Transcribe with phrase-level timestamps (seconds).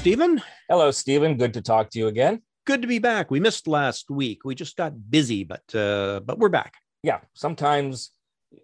[0.00, 0.40] Stephen.
[0.70, 1.36] Hello, Stephen.
[1.36, 2.40] Good to talk to you again.
[2.66, 3.30] Good to be back.
[3.30, 4.46] We missed last week.
[4.46, 6.76] We just got busy, but uh, but we're back.
[7.02, 8.10] Yeah, sometimes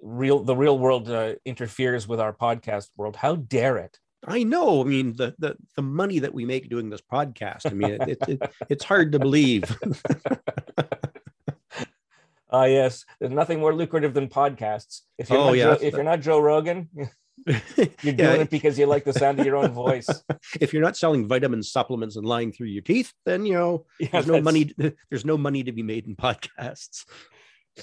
[0.00, 3.16] real the real world uh, interferes with our podcast world.
[3.16, 3.98] How dare it?
[4.26, 4.80] I know.
[4.80, 7.66] I mean, the the the money that we make doing this podcast.
[7.66, 9.64] I mean, it, it, it, it's hard to believe.
[12.48, 13.04] Ah, uh, yes.
[13.18, 15.00] There's nothing more lucrative than podcasts.
[15.18, 16.88] If you're Oh, not yeah, Joe, if the- you're not Joe Rogan,
[17.76, 20.08] you're Yeah, doing it because you like the sound of your own voice.
[20.60, 24.08] if you're not selling vitamin supplements and lying through your teeth, then you know Yeah,
[24.12, 24.74] there's no money.
[25.10, 27.04] There's no money to be made in podcasts.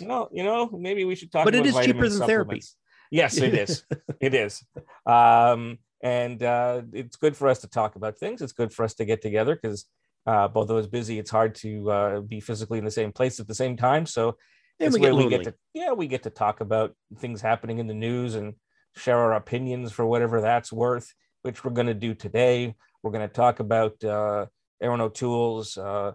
[0.02, 1.46] No, you know, maybe we should talk.
[1.46, 2.64] But it is cheaper than therapy.
[3.12, 3.86] Yes, it is.
[4.20, 4.66] it is.
[5.06, 8.42] Um, and uh, it's good for us to talk about things.
[8.42, 9.86] It's good for us to get together because
[10.26, 11.20] uh, both of us busy.
[11.20, 14.06] It's hard to uh, be physically in the same place at the same time.
[14.06, 14.38] So
[14.80, 17.42] And it's we get where we get to yeah we get to talk about things
[17.42, 18.56] happening in the news and
[18.96, 21.14] share our opinions for whatever that's worth
[21.44, 24.46] which we're going to do today we're going to talk about uh,
[24.82, 26.12] erin o'toole's uh,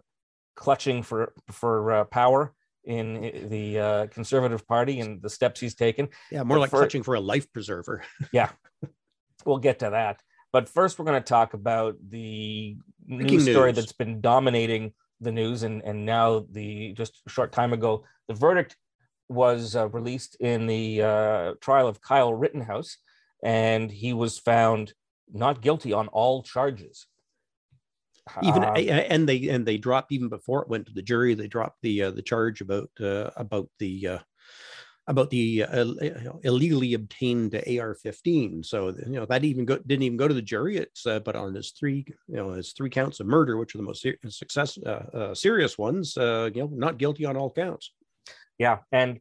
[0.57, 2.53] clutching for for uh, power
[2.85, 6.79] in the uh, conservative party and the steps he's taken yeah, more but like for-
[6.79, 8.03] clutching for a life preserver.
[8.33, 8.51] yeah
[9.45, 10.21] we'll get to that
[10.53, 13.77] but first we're going to talk about the Breaking news story news.
[13.77, 18.35] that's been dominating the news and and now the just a short time ago the
[18.35, 18.77] verdict
[19.29, 22.99] was uh, released in the uh, trial of Kyle Rittenhouse
[23.43, 24.93] and he was found
[25.33, 27.07] not guilty on all charges.
[28.43, 31.49] Even Um, and they and they dropped even before it went to the jury they
[31.49, 34.19] dropped the uh, the charge about uh, about the uh,
[35.07, 35.85] about the uh,
[36.43, 40.77] illegally obtained AR-15 so you know that even go, didn't even go to the jury.
[40.77, 43.79] It's uh, but on his three you know his three counts of murder which are
[43.79, 44.79] the most ser- success
[45.33, 47.93] serious ones uh, you know not guilty on all counts
[48.59, 48.79] Yeah.
[48.93, 49.21] And,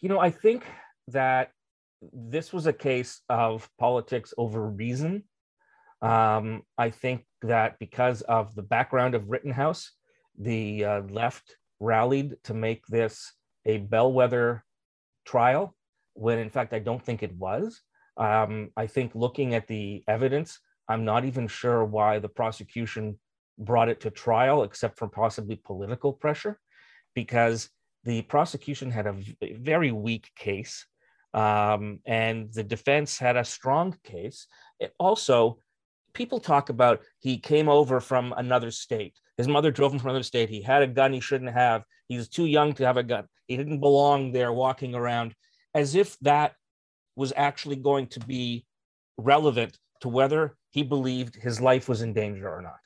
[0.00, 0.64] you know, I think
[1.08, 1.50] that
[2.12, 5.24] this was a case of politics over reason.
[6.02, 9.92] Um, I think that because of the background of Rittenhouse,
[10.38, 13.32] the uh, left rallied to make this
[13.64, 14.64] a bellwether
[15.24, 15.74] trial,
[16.14, 17.80] when in fact, I don't think it was.
[18.18, 20.58] Um, I think looking at the evidence,
[20.88, 23.18] I'm not even sure why the prosecution
[23.58, 26.60] brought it to trial, except for possibly political pressure,
[27.14, 27.70] because
[28.06, 29.16] the prosecution had a
[29.54, 30.86] very weak case
[31.34, 34.46] um, and the defense had a strong case.
[34.80, 35.58] It also,
[36.14, 39.18] people talk about he came over from another state.
[39.36, 40.48] His mother drove him from another state.
[40.48, 41.84] He had a gun he shouldn't have.
[42.08, 43.26] He was too young to have a gun.
[43.48, 45.34] He didn't belong there walking around
[45.74, 46.54] as if that
[47.16, 48.64] was actually going to be
[49.18, 52.78] relevant to whether he believed his life was in danger or not.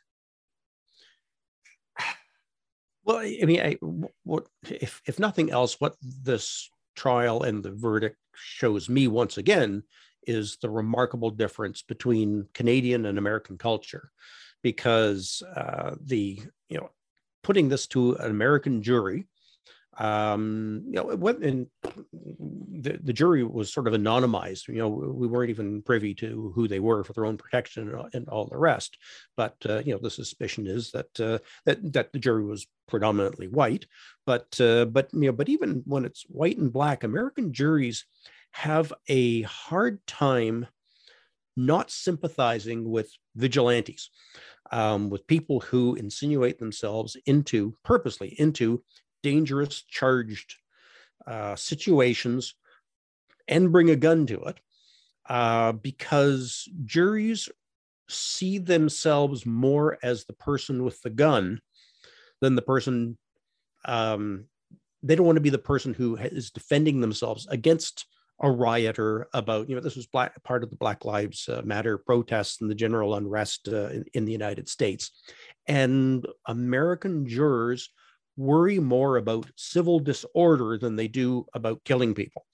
[3.04, 3.76] Well i mean I,
[4.24, 9.82] what if if nothing else what this trial and the verdict shows me once again
[10.26, 14.10] is the remarkable difference between Canadian and American culture,
[14.62, 16.90] because uh, the you know
[17.42, 19.26] putting this to an American jury,
[19.98, 21.66] um, you know, and
[22.80, 24.68] the, the jury was sort of anonymized.
[24.68, 27.96] You know, we weren't even privy to who they were for their own protection and,
[27.96, 28.96] all- and all the rest.
[29.36, 33.48] But uh, you know, the suspicion is that uh, that that the jury was predominantly
[33.48, 33.86] white.
[34.26, 38.06] But uh, but you know, but even when it's white and black, American juries
[38.52, 40.66] have a hard time
[41.56, 44.10] not sympathizing with vigilantes,
[44.72, 48.82] um, with people who insinuate themselves into purposely into
[49.22, 50.56] dangerous, charged
[51.26, 52.54] uh, situations
[53.50, 54.58] and bring a gun to it,
[55.28, 57.50] uh, because juries
[58.08, 61.60] see themselves more as the person with the gun
[62.40, 63.18] than the person.
[63.84, 64.46] Um,
[65.02, 68.06] they don't want to be the person who is defending themselves against
[68.42, 71.98] a rioter about you know this was black part of the black lives uh, matter
[71.98, 75.10] protests and the general unrest uh, in, in the united states
[75.66, 77.90] and american jurors
[78.36, 82.46] worry more about civil disorder than they do about killing people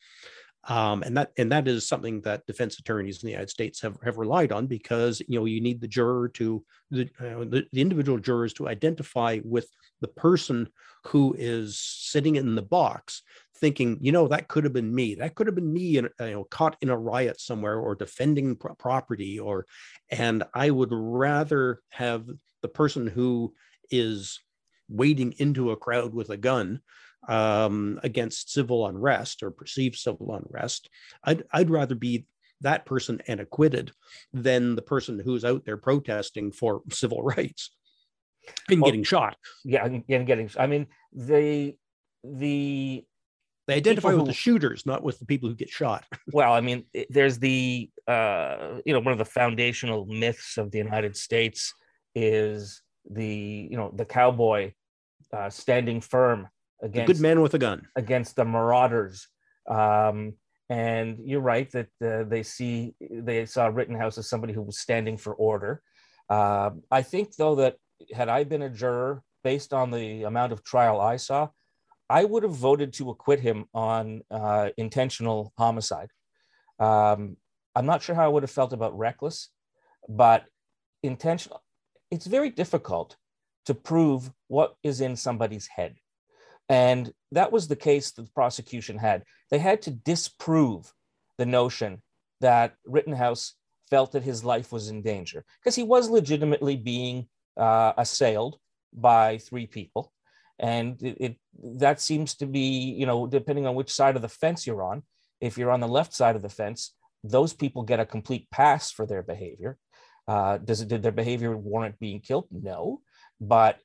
[0.66, 3.96] um, and that and that is something that defense attorneys in the united states have,
[4.04, 7.80] have relied on because you know you need the juror to the, uh, the the
[7.80, 9.68] individual jurors to identify with
[10.00, 10.68] the person
[11.04, 13.22] who is sitting in the box
[13.58, 15.14] thinking, you know, that could have been me.
[15.14, 18.56] That could have been me, in, you know, caught in a riot somewhere or defending
[18.56, 19.38] pro- property.
[19.38, 19.66] Or,
[20.10, 22.28] and I would rather have
[22.62, 23.54] the person who
[23.90, 24.40] is
[24.88, 26.80] wading into a crowd with a gun
[27.28, 30.88] um, against civil unrest or perceived civil unrest.
[31.24, 32.26] I'd, I'd rather be
[32.62, 33.92] that person and acquitted
[34.32, 37.70] than the person who's out there protesting for civil rights
[38.70, 39.36] and Well, getting shot.
[39.64, 41.76] yeah and and getting i mean the
[42.22, 43.04] the
[43.66, 46.04] they identify with who, the shooters, not with the people who get shot.
[46.32, 50.78] well, I mean, there's the uh, you know one of the foundational myths of the
[50.78, 51.74] United States
[52.14, 52.80] is
[53.10, 54.72] the you know the cowboy
[55.32, 56.48] uh, standing firm
[56.82, 59.28] against the good man with a gun against the marauders.
[59.68, 60.34] Um,
[60.68, 65.16] and you're right that uh, they see they saw Rittenhouse as somebody who was standing
[65.16, 65.82] for order.
[66.28, 67.76] Uh, I think though that
[68.12, 71.48] had I been a juror, based on the amount of trial I saw,
[72.10, 76.10] I would have voted to acquit him on uh, intentional homicide.
[76.80, 77.36] Um,
[77.76, 79.50] I'm not sure how I would have felt about reckless,
[80.08, 80.46] but
[81.02, 81.62] intentional.
[82.10, 83.16] It's very difficult
[83.66, 85.96] to prove what is in somebody's head.
[86.68, 89.22] And that was the case that the prosecution had.
[89.50, 90.92] They had to disprove
[91.38, 92.02] the notion
[92.40, 93.54] that Rittenhouse
[93.88, 98.58] felt that his life was in danger because he was legitimately being uh, assailed
[98.92, 100.12] by three people.
[100.58, 101.36] And it, it,
[101.78, 105.02] that seems to be you know depending on which side of the fence you're on
[105.40, 106.94] if you're on the left side of the fence
[107.30, 109.78] those people get a complete pass for their behavior.
[110.28, 112.46] Uh, does it did their behavior warrant being killed?
[112.50, 113.00] No.
[113.40, 113.78] But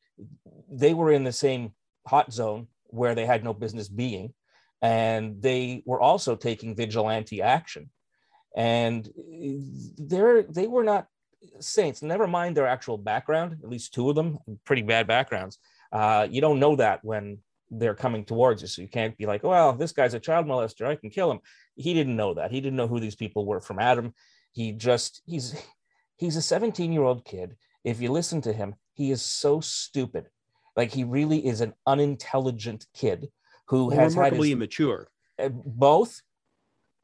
[0.69, 1.73] they were in the same
[2.07, 4.33] hot zone where they had no business being
[4.81, 7.89] and they were also taking vigilante action
[8.55, 9.09] and
[9.97, 11.07] they're they were not
[11.59, 15.57] saints never mind their actual background at least two of them pretty bad backgrounds
[15.91, 17.37] uh, you don't know that when
[17.71, 18.67] they're coming towards you.
[18.67, 20.85] So you can't be like, well, this guy's a child molester.
[20.85, 21.39] I can kill him.
[21.75, 22.51] He didn't know that.
[22.51, 24.13] He didn't know who these people were from Adam.
[24.51, 25.55] He just, he's,
[26.17, 27.55] he's a 17 year old kid.
[27.83, 30.27] If you listen to him, he is so stupid.
[30.75, 33.29] Like he really is an unintelligent kid
[33.67, 35.07] who well, has remarkably had his, immature.
[35.39, 36.21] Uh, both.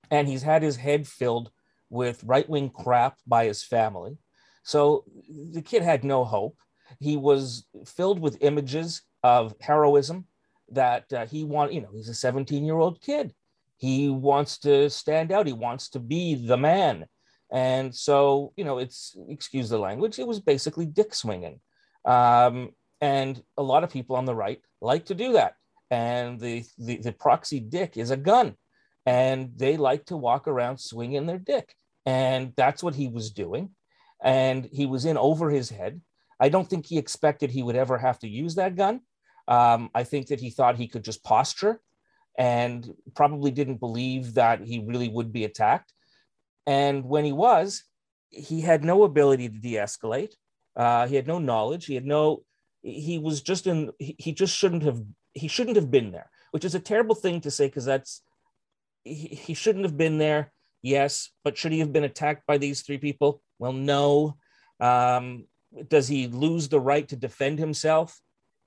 [0.09, 1.51] And he's had his head filled
[1.89, 4.17] with right wing crap by his family.
[4.63, 5.05] So
[5.53, 6.57] the kid had no hope.
[6.99, 10.25] He was filled with images of heroism
[10.69, 11.73] that uh, he want.
[11.73, 13.33] You know, he's a 17 year old kid.
[13.77, 15.47] He wants to stand out.
[15.47, 17.05] He wants to be the man.
[17.51, 20.19] And so, you know, it's excuse the language.
[20.19, 21.61] It was basically dick swinging.
[22.03, 22.71] Um,
[23.01, 25.55] and a lot of people on the right like to do that.
[25.89, 28.55] And the, the, the proxy dick is a gun,
[29.05, 31.73] and they like to walk around swinging their dick.
[32.05, 33.71] And that's what he was doing.
[34.23, 36.01] And he was in over his head.
[36.39, 39.01] I don't think he expected he would ever have to use that gun.
[39.47, 41.81] Um, I think that he thought he could just posture
[42.37, 45.93] and probably didn't believe that he really would be attacked.
[46.65, 47.83] And when he was,
[48.29, 50.33] he had no ability to de escalate.
[50.75, 51.85] Uh, he had no knowledge.
[51.85, 52.43] He had no,
[52.81, 55.01] he was just in, he, just shouldn't have,
[55.33, 58.21] he shouldn't have been there, which is a terrible thing to say because that's,
[59.03, 60.51] he, he shouldn't have been there.
[60.81, 61.31] Yes.
[61.43, 63.41] But should he have been attacked by these three people?
[63.59, 64.37] Well, no.
[64.79, 65.45] Um,
[65.87, 68.19] does he lose the right to defend himself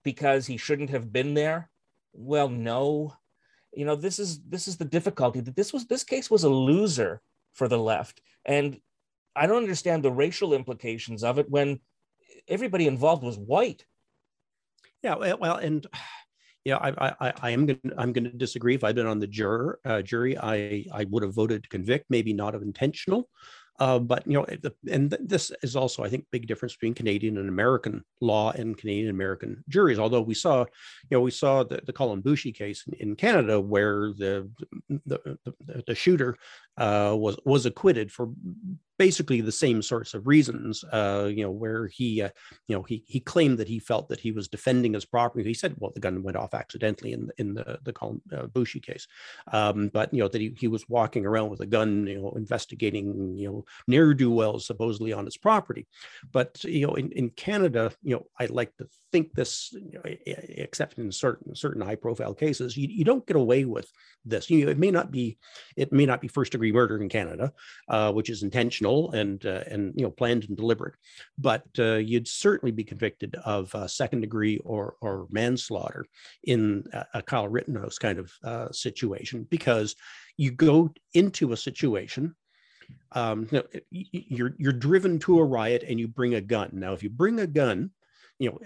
[0.05, 1.71] because he shouldn't have been there?
[2.13, 3.15] Well, no.
[3.73, 6.49] You know, this is this is the difficulty that this was this case was a
[6.49, 7.23] loser
[7.55, 8.21] for the left.
[8.45, 8.81] And
[9.37, 11.81] I don't understand the racial implications of it when
[12.49, 13.85] everybody involved was white.
[15.03, 15.87] Yeah, well, and
[16.65, 18.75] yeah, I, I, I am gonna, I'm going to disagree.
[18.75, 22.07] If I'd been on the juror uh, jury, I, I would have voted to convict,
[22.11, 23.29] maybe not of intentional,
[23.81, 24.47] uh, but you know,
[24.91, 29.09] and this is also, I think, big difference between Canadian and American law and Canadian
[29.09, 29.99] American juries.
[29.99, 30.61] Although we saw,
[31.09, 34.51] you know, we saw the, the Colin Boushie case in, in Canada where the
[35.07, 36.37] the, the, the shooter
[36.77, 38.29] uh, was was acquitted for
[38.99, 40.85] basically the same sorts of reasons.
[40.93, 42.29] Uh, you know, where he, uh,
[42.69, 45.43] you know, he he claimed that he felt that he was defending his property.
[45.43, 48.83] He said, well, the gun went off accidentally in in the the Colin uh, Boushie
[48.83, 49.07] case,
[49.53, 52.33] um, but you know that he, he was walking around with a gun, you know,
[52.37, 55.87] investigating, you know, ne'er do wells supposedly on his property.
[56.33, 60.03] But you know, in, in Canada, you know, I like to think this, you know,
[60.27, 63.91] except in certain certain high profile cases, you, you don't get away with
[64.25, 64.51] this.
[64.51, 65.39] You know, it may not be
[65.77, 67.53] it may not be first degree murder in Canada,
[67.89, 70.95] uh, which is intentional and uh, and you know planned and deliberate,
[71.39, 76.07] but uh, you'd certainly be convicted of uh, second degree or or manslaughter
[76.45, 79.97] in a, a Kyle Rittenhouse kind of uh, situation because
[80.37, 82.35] you go into a situation
[83.13, 83.49] um,
[83.91, 86.71] you're you're driven to a riot and you bring a gun.
[86.73, 87.91] Now, if you bring a gun,
[88.39, 88.59] you know,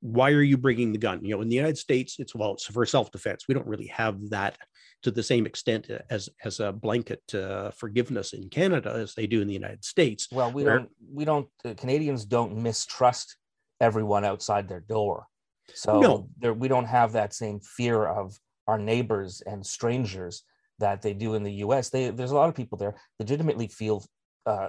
[0.00, 1.24] why are you bringing the gun?
[1.24, 3.44] You know, in the United States, it's well, it's for self-defense.
[3.48, 4.58] We don't really have that
[5.02, 9.40] to the same extent as as a blanket uh, forgiveness in Canada as they do
[9.40, 10.28] in the United States.
[10.32, 13.36] Well, we where, don't we don't uh, Canadians don't mistrust
[13.80, 15.26] everyone outside their door,
[15.74, 16.28] so no.
[16.38, 20.42] there, we don't have that same fear of our neighbors and strangers
[20.78, 21.90] that they do in the U.S.
[21.90, 24.04] They, there's a lot of people there legitimately feel
[24.44, 24.68] uh,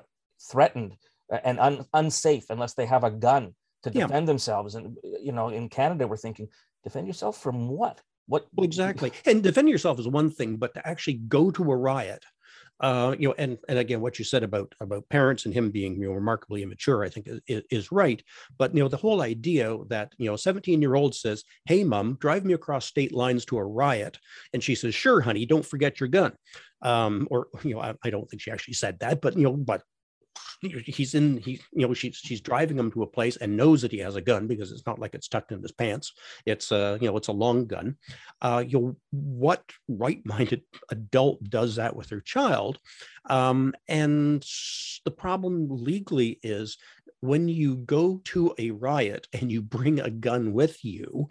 [0.51, 0.95] threatened
[1.43, 4.21] and un, unsafe unless they have a gun to defend yeah.
[4.21, 4.75] themselves.
[4.75, 6.47] And you know, in Canada, we're thinking,
[6.83, 8.01] defend yourself from what?
[8.27, 9.11] What well, exactly?
[9.25, 12.23] And defend yourself is one thing, but to actually go to a riot
[12.79, 15.99] uh, you know, and and again, what you said about about parents and him being
[15.99, 18.21] you know remarkably immature, I think is, is right.
[18.57, 22.17] But you know, the whole idea that you know, 17 year old says, "Hey, mom,
[22.19, 24.19] drive me across state lines to a riot,"
[24.53, 26.33] and she says, "Sure, honey, don't forget your gun."
[26.83, 29.53] Um, or you know, I, I don't think she actually said that, but you know,
[29.53, 29.81] but
[30.61, 33.91] he's in he you know she's she's driving him to a place and knows that
[33.91, 36.13] he has a gun because it's not like it's tucked in his pants.
[36.45, 37.97] It's a you know it's a long gun.
[38.41, 42.79] Uh you know what right-minded adult does that with their child?
[43.29, 44.43] Um and
[45.05, 46.77] the problem legally is
[47.19, 51.29] when you go to a riot and you bring a gun with you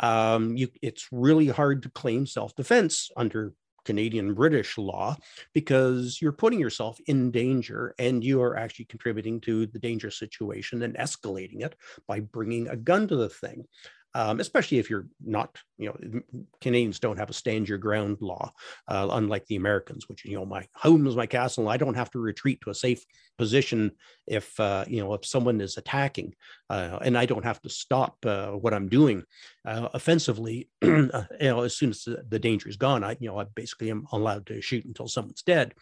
[0.00, 5.16] um, you, it's really hard to claim self-defense under Canadian British law
[5.52, 10.82] because you're putting yourself in danger and you are actually contributing to the dangerous situation
[10.82, 11.76] and escalating it
[12.06, 13.66] by bringing a gun to the thing
[14.14, 16.20] um, especially if you're not, you know,
[16.60, 18.52] Canadians don't have a stand your ground law,
[18.88, 21.68] uh, unlike the Americans, which, you know, my home is my castle.
[21.68, 23.04] I don't have to retreat to a safe
[23.36, 23.90] position
[24.26, 26.34] if, uh, you know, if someone is attacking
[26.70, 29.24] uh, and I don't have to stop uh, what I'm doing
[29.66, 33.44] uh, offensively, you know, as soon as the danger is gone, I, you know, I
[33.44, 35.74] basically am allowed to shoot until someone's dead.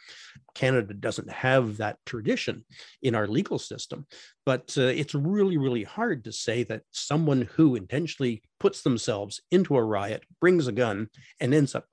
[0.55, 2.65] Canada doesn't have that tradition
[3.03, 4.07] in our legal system,
[4.45, 8.22] but uh, it's really, really hard to say that someone who intentionally
[8.61, 11.09] puts themselves into a riot, brings a gun,
[11.41, 11.87] and ends up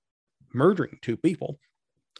[0.53, 1.59] murdering two people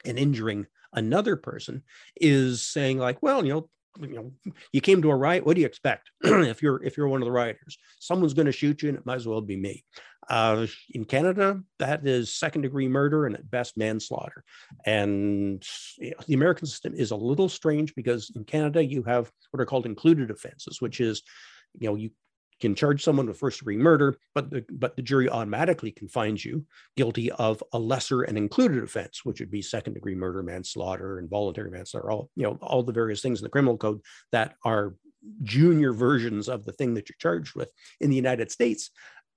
[0.05, 1.83] and injuring another person
[2.19, 4.31] is saying like well you know you know
[4.71, 5.45] you came to a riot.
[5.45, 6.11] What do you expect?
[6.23, 9.05] If you're if you're one of the rioters someone's going to shoot you and it
[9.05, 9.83] might as well be me.
[10.29, 14.43] Uh, in canada that is second degree murder and at best manslaughter.
[14.85, 15.63] And
[15.97, 19.59] you know, the american system is a little strange because in canada you have what
[19.59, 21.23] are called included offenses which is
[21.79, 22.11] you know you
[22.59, 26.43] can charge someone with first degree murder, but the, but the jury automatically can find
[26.43, 26.65] you
[26.97, 31.71] guilty of a lesser and included offense, which would be second degree murder, manslaughter, involuntary
[31.71, 34.01] manslaughter, all you know, all the various things in the criminal code
[34.31, 34.95] that are
[35.43, 37.71] junior versions of the thing that you're charged with.
[37.99, 38.91] In the United States,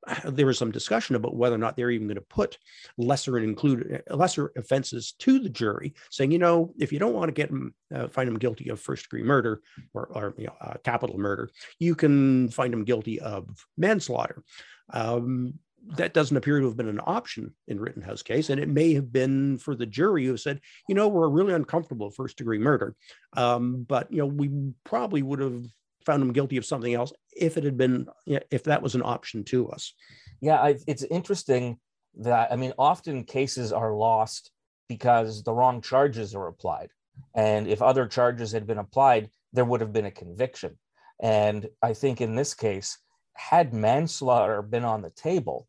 [0.25, 2.59] there was some discussion about whether or not they're even going to put
[2.97, 7.29] lesser and include lesser offenses to the jury, saying, you know, if you don't want
[7.29, 9.63] to get them, uh, find them guilty of first degree murder
[9.95, 14.43] or, or you know, uh, capital murder, you can find them guilty of manslaughter.
[14.91, 15.55] Um,
[15.97, 19.13] that doesn't appear to have been an option in Rittenhouse case, and it may have
[19.13, 22.95] been for the jury who said, you know, we're really uncomfortable first degree murder,
[23.37, 24.49] um, but you know, we
[24.85, 25.65] probably would have
[26.07, 29.45] found him guilty of something else if it had been if that was an option
[29.45, 29.95] to us.
[30.41, 31.79] Yeah I, it's interesting
[32.19, 34.51] that i mean often cases are lost
[34.89, 36.91] because the wrong charges are applied.
[37.35, 40.79] And if other charges had been applied there would have been a conviction.
[41.21, 42.99] And i think in this case
[43.35, 45.67] had manslaughter been on the table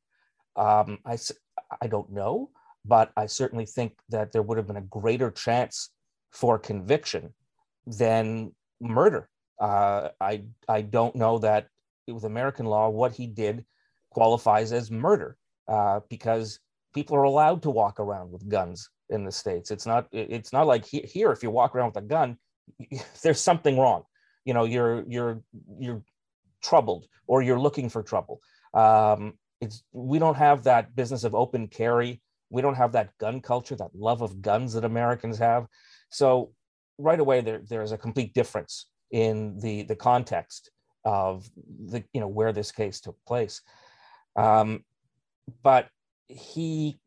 [0.55, 1.17] um, I,
[1.81, 2.49] I don't know
[2.85, 5.89] but i certainly think that there would have been a greater chance
[6.31, 7.33] for conviction
[7.85, 9.29] than murder
[9.63, 11.67] uh, I I don't know that
[12.05, 13.65] with American law what he did
[14.09, 15.37] qualifies as murder
[15.69, 16.59] uh, because
[16.93, 19.71] people are allowed to walk around with guns in the states.
[19.71, 22.37] It's not it's not like he, here if you walk around with a gun,
[23.23, 24.03] there's something wrong.
[24.43, 25.41] You know you're you're
[25.79, 26.03] you're
[26.61, 28.41] troubled or you're looking for trouble.
[28.73, 32.21] Um, it's we don't have that business of open carry.
[32.49, 35.67] We don't have that gun culture, that love of guns that Americans have.
[36.09, 36.51] So
[36.97, 40.71] right away there there's a complete difference in the the context
[41.05, 41.49] of
[41.87, 43.61] the you know where this case took place.
[44.35, 44.83] Um,
[45.61, 45.87] but
[46.27, 46.99] he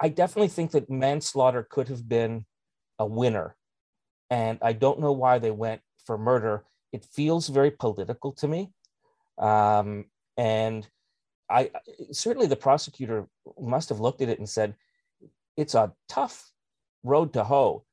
[0.00, 2.46] i definitely think that manslaughter could have been
[2.98, 3.56] a winner.
[4.30, 6.64] And i don't know why they went for murder.
[6.92, 8.70] It feels very political to me.
[9.38, 10.88] Um, and
[11.50, 11.70] i
[12.12, 13.26] certainly the prosecutor
[13.60, 14.76] must have looked at it and said
[15.56, 16.52] it's a tough
[17.02, 17.84] road to hoe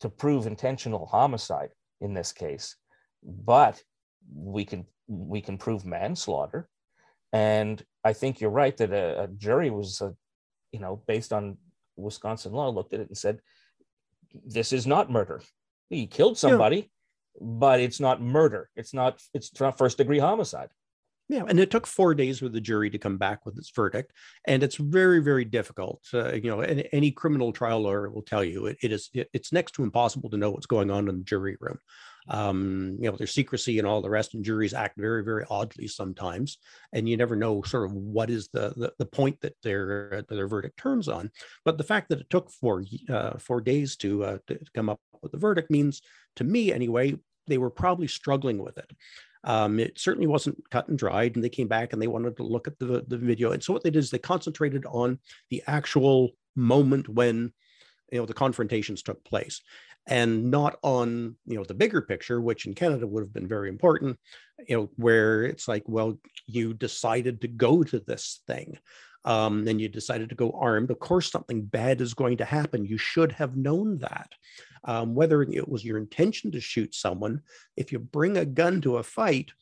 [0.00, 2.76] to prove intentional homicide in this case,
[3.22, 3.82] but
[4.34, 6.68] we can we can prove manslaughter,
[7.32, 10.14] and I think you're right that a, a jury was, a,
[10.72, 11.58] you know, based on
[11.96, 13.40] Wisconsin law, looked at it and said,
[14.44, 15.40] "This is not murder.
[15.90, 16.82] He killed somebody." Yeah.
[17.38, 18.70] But it's not murder.
[18.76, 19.20] It's not.
[19.34, 20.70] It's not first degree homicide.
[21.28, 24.12] Yeah, and it took four days for the jury to come back with its verdict,
[24.46, 26.06] and it's very, very difficult.
[26.14, 29.28] Uh, you know, any, any, criminal trial lawyer will tell you it, it is it,
[29.32, 31.78] it's next to impossible to know what's going on in the jury room.
[32.28, 35.88] Um, you know, there's secrecy and all the rest, and juries act very, very oddly
[35.88, 36.58] sometimes,
[36.92, 40.46] and you never know sort of what is the the, the point that their their
[40.46, 41.32] verdict turns on.
[41.64, 45.00] But the fact that it took four uh, four days to, uh, to come up
[45.22, 46.02] with the verdict means,
[46.36, 47.16] to me anyway,
[47.46, 48.90] they were probably struggling with it.
[49.46, 52.42] Um, it certainly wasn't cut and dried, and they came back and they wanted to
[52.42, 53.52] look at the, the video.
[53.52, 55.18] And so what they did is they concentrated on
[55.50, 57.52] the actual moment when
[58.12, 59.60] you know the confrontations took place
[60.06, 63.68] and not on you know the bigger picture which in canada would have been very
[63.68, 64.16] important
[64.66, 68.78] you know where it's like well you decided to go to this thing.
[69.24, 70.92] Um, and you decided to go armed.
[70.92, 72.86] Of course something bad is going to happen.
[72.86, 74.30] You should have known that
[74.86, 77.42] um, whether it was your intention to shoot someone
[77.76, 79.52] if you bring a gun to a fight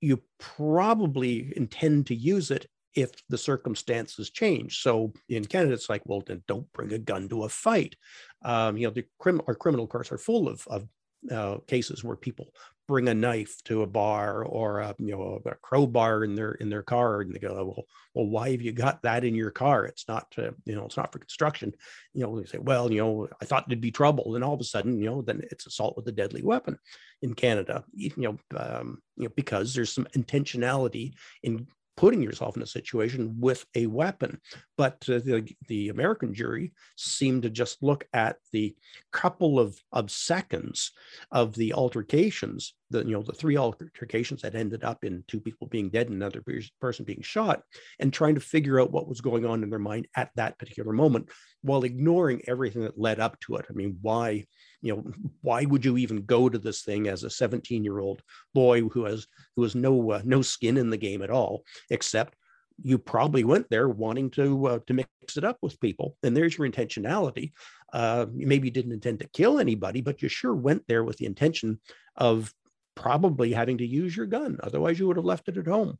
[0.00, 4.82] you probably intend to use it if the circumstances change.
[4.82, 7.96] So in Canada, it's like, well, then don't bring a gun to a fight.
[8.44, 10.88] Um, you know, the crim- our criminal courts are full of, of
[11.30, 12.48] uh, cases where people
[12.88, 16.70] bring a knife to a bar or a, you know a crowbar in their in
[16.70, 17.84] their car and they go well
[18.14, 19.84] well why have you got that in your car?
[19.84, 21.74] It's not you know it's not for construction.
[22.14, 24.34] You know they say well you know i thought there'd be trouble.
[24.34, 26.78] And all of a sudden you know then it's assault with a deadly weapon
[27.20, 31.66] in canada you know um, you know because there's some intentionality in
[31.98, 34.40] putting yourself in a situation with a weapon.
[34.76, 38.76] But uh, the, the American jury seemed to just look at the
[39.12, 40.92] couple of, of seconds
[41.32, 45.66] of the altercations, the you know the three altercations that ended up in two people
[45.66, 46.40] being dead and another
[46.80, 47.62] person being shot,
[47.98, 50.92] and trying to figure out what was going on in their mind at that particular
[50.92, 51.28] moment,
[51.62, 53.66] while ignoring everything that led up to it.
[53.68, 54.46] I mean, why
[54.80, 55.04] you know
[55.42, 58.22] why would you even go to this thing as a 17 year old
[58.54, 62.34] boy who has who has no uh, no skin in the game at all except
[62.82, 66.16] you probably went there wanting to uh, to mix it up with people.
[66.22, 67.52] And there's your intentionality.
[67.92, 71.26] Uh, maybe you didn't intend to kill anybody but you sure went there with the
[71.26, 71.80] intention
[72.16, 72.52] of
[72.94, 74.58] probably having to use your gun.
[74.62, 75.98] Otherwise you would have left it at home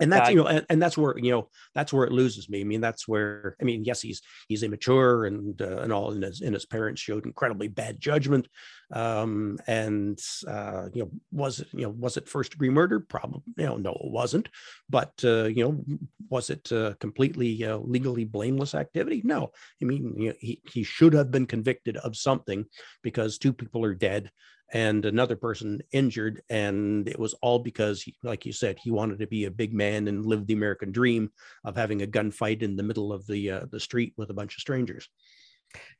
[0.00, 2.60] and that's you know and, and, that's where you know that's where it loses me.
[2.60, 6.22] I mean that's where i mean yes he's he's immature and uh, and all and
[6.22, 8.48] his, and his parents showed incredibly bad judgment.
[8.92, 13.00] Um and uh you know was it you know was it first degree murder?
[13.00, 14.48] Probably you know no it wasn't.
[14.88, 15.84] But uh you know
[16.28, 19.22] was it uh, completely uh, legally blameless activity?
[19.24, 19.50] No.
[19.80, 22.64] I mean you know, he he should have been convicted of something
[23.02, 24.30] because two people are dead
[24.72, 26.42] and another person injured.
[26.48, 30.08] And it was all because, like you said, he wanted to be a big man
[30.08, 31.30] and live the American dream
[31.64, 34.56] of having a gunfight in the middle of the uh, the street with a bunch
[34.56, 35.08] of strangers.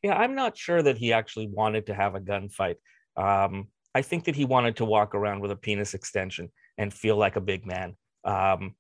[0.03, 2.77] Yeah, I'm not sure that he actually wanted to have a gunfight.
[3.17, 7.17] Um, I think that he wanted to walk around with a penis extension and feel
[7.17, 7.97] like a big man.
[8.25, 8.75] Um,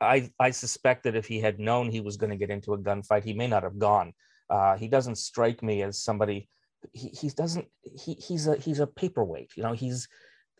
[0.00, 2.78] I I suspect that if he had known he was going to get into a
[2.78, 4.12] gunfight, he may not have gone.
[4.48, 6.48] Uh, he doesn't strike me as somebody
[6.92, 10.08] he, he doesn't he, he's a he's a paperweight you know he's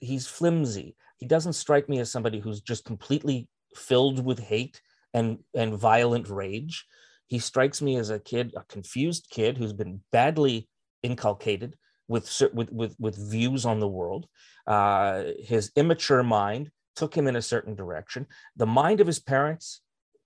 [0.01, 0.97] he's flimsy.
[1.19, 4.81] He doesn't strike me as somebody who's just completely filled with hate
[5.15, 6.87] and and violent rage.
[7.27, 10.69] He strikes me as a kid a confused kid who's been badly
[11.03, 11.77] inculcated
[12.09, 14.27] with with with, with views on the world.
[14.67, 18.27] Uh, his immature mind took him in a certain direction.
[18.57, 19.81] The mind of his parents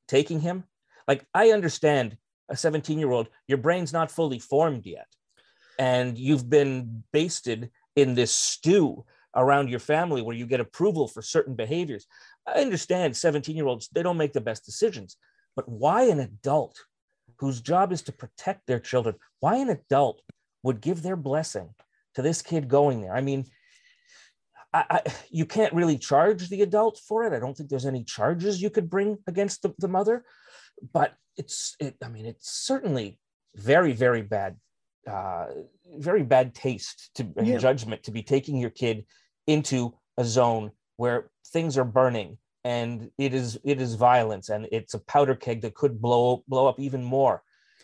[0.09, 0.65] taking him
[1.07, 2.17] like i understand
[2.49, 5.07] a 17 year old your brain's not fully formed yet
[5.81, 9.03] and you've been basted in this stew
[9.35, 12.07] around your family where you get approval for certain behaviors.
[12.47, 15.17] I understand 17 year olds, they don't make the best decisions,
[15.57, 16.77] but why an adult
[17.39, 20.21] whose job is to protect their children, why an adult
[20.63, 21.71] would give their blessing
[22.15, 23.17] to this kid going there?
[23.17, 23.47] I mean,
[24.75, 27.33] I, I, you can't really charge the adult for it.
[27.33, 30.27] I don't think there's any charges you could bring against the, the mother,
[30.93, 33.19] but it's, it, I mean, it's certainly
[33.57, 34.59] very, very bad
[35.09, 35.47] uh,
[35.97, 37.59] very bad taste to yeah.
[37.59, 39.05] judgment to be taking your kid
[39.47, 44.95] into a zone where things are burning and it is it is violence and it's
[44.95, 47.43] a powder keg that could blow blow up even more.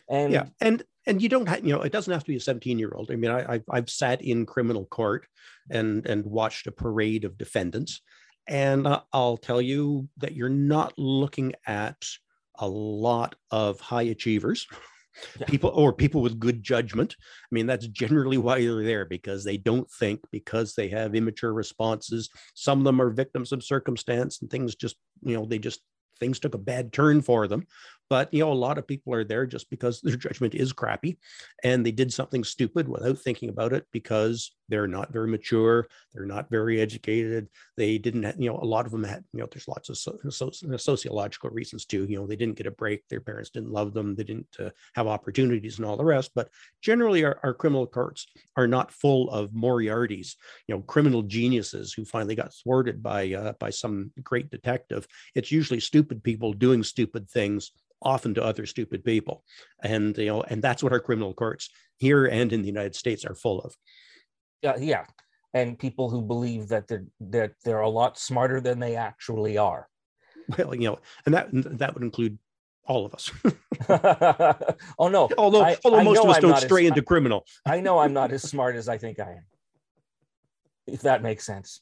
[0.08, 2.40] And yeah and and you don't have you know it doesn't have to be a
[2.40, 5.26] 17 year old i mean I've i've sat in criminal court
[5.70, 8.02] and and watched a parade of defendants.
[8.48, 12.04] And uh, i'll tell you that you're not looking at
[12.58, 14.66] a lot of high achievers
[15.38, 15.46] yeah.
[15.46, 17.16] people or people with good judgment.
[17.20, 21.52] I mean that's generally why they're there because they don't think because they have immature
[21.52, 22.30] responses.
[22.54, 25.80] Some of them are victims of circumstance and things just you know they just
[26.18, 27.66] things took a bad turn for them
[28.08, 31.18] but you know, a lot of people are there just because their judgment is crappy,
[31.64, 36.26] and they did something stupid without thinking about it because they're not very mature, they're
[36.26, 37.48] not very educated.
[37.76, 39.96] They didn't, have, you know, a lot of them had, you know, there's lots of
[39.96, 42.04] so, so, sociological reasons too.
[42.08, 44.70] You know, they didn't get a break, their parents didn't love them, they didn't uh,
[44.94, 46.32] have opportunities, and all the rest.
[46.34, 46.48] But
[46.82, 50.34] generally, our, our criminal courts are not full of Moriartys,
[50.66, 55.06] you know, criminal geniuses who finally got thwarted by uh, by some great detective.
[55.34, 59.42] It's usually stupid people doing stupid things often to other stupid people.
[59.82, 63.24] And, you know, and that's what our criminal courts here and in the United States
[63.24, 63.74] are full of.
[64.62, 64.76] Yeah.
[64.78, 65.04] Yeah.
[65.56, 69.88] and people who believe that they're that they're a lot smarter than they actually are.
[70.58, 72.38] Well, you know, and that that would include
[72.84, 73.30] all of us.
[74.98, 75.28] oh no!
[75.38, 77.44] Although, I, although I most of us I'm don't stray as, into criminal.
[77.66, 79.46] I know I'm not as smart as I think I am.
[80.86, 81.80] If that makes sense.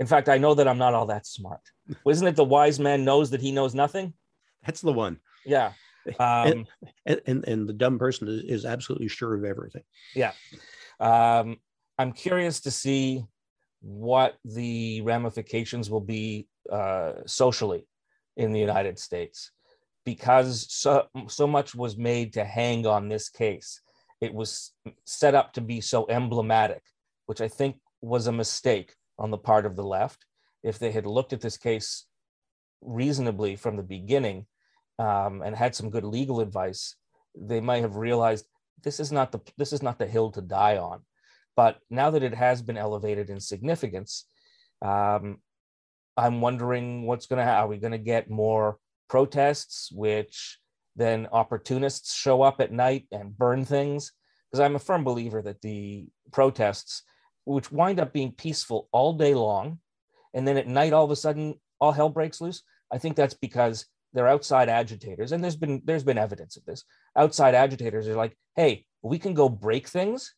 [0.00, 1.60] In fact, I know that I'm not all that smart.
[2.08, 4.12] Isn't it the wise man knows that he knows nothing?
[4.66, 5.20] That's the one.
[5.46, 5.72] Yeah.
[6.18, 6.66] Um,
[7.06, 9.84] and, and and the dumb person is, is absolutely sure of everything.
[10.14, 10.32] Yeah.
[11.00, 11.56] Um,
[11.98, 13.24] I'm curious to see
[13.80, 17.86] what the ramifications will be uh, socially
[18.36, 19.50] in the United States
[20.04, 23.80] because so, so much was made to hang on this case.
[24.20, 24.72] It was
[25.04, 26.82] set up to be so emblematic,
[27.26, 30.24] which I think was a mistake on the part of the left.
[30.62, 32.06] If they had looked at this case
[32.80, 34.46] reasonably from the beginning
[34.98, 36.96] um, and had some good legal advice,
[37.36, 38.46] they might have realized
[38.82, 41.00] this is not the this is not the hill to die on.
[41.56, 44.26] But now that it has been elevated in significance,
[44.82, 45.38] um,
[46.16, 47.50] I'm wondering what's going to.
[47.50, 48.78] Are we going to get more
[49.08, 50.58] protests, which
[50.96, 54.12] then opportunists show up at night and burn things?
[54.50, 57.02] Because I'm a firm believer that the protests,
[57.44, 59.78] which wind up being peaceful all day long,
[60.34, 62.62] and then at night all of a sudden all hell breaks loose.
[62.92, 66.84] I think that's because they're outside agitators, and there's been there's been evidence of this.
[67.16, 70.34] Outside agitators are like, hey, we can go break things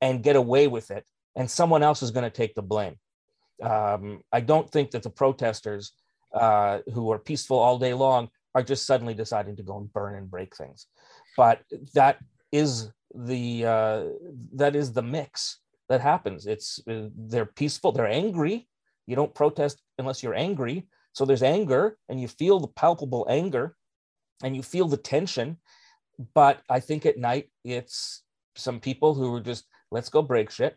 [0.00, 2.96] and get away with it, and someone else is going to take the blame.
[3.62, 5.92] Um, I don't think that the protesters
[6.34, 10.16] uh, who are peaceful all day long are just suddenly deciding to go and burn
[10.16, 10.86] and break things.
[11.36, 11.60] But
[11.94, 12.18] that
[12.52, 14.04] is the uh,
[14.54, 16.46] that is the mix that happens.
[16.46, 18.68] It's uh, they're peaceful, they're angry.
[19.06, 20.88] You don't protest unless you're angry.
[21.14, 23.76] So there's anger, and you feel the palpable anger,
[24.42, 25.58] and you feel the tension.
[26.34, 28.22] But I think at night it's
[28.56, 30.76] some people who are just let's go break shit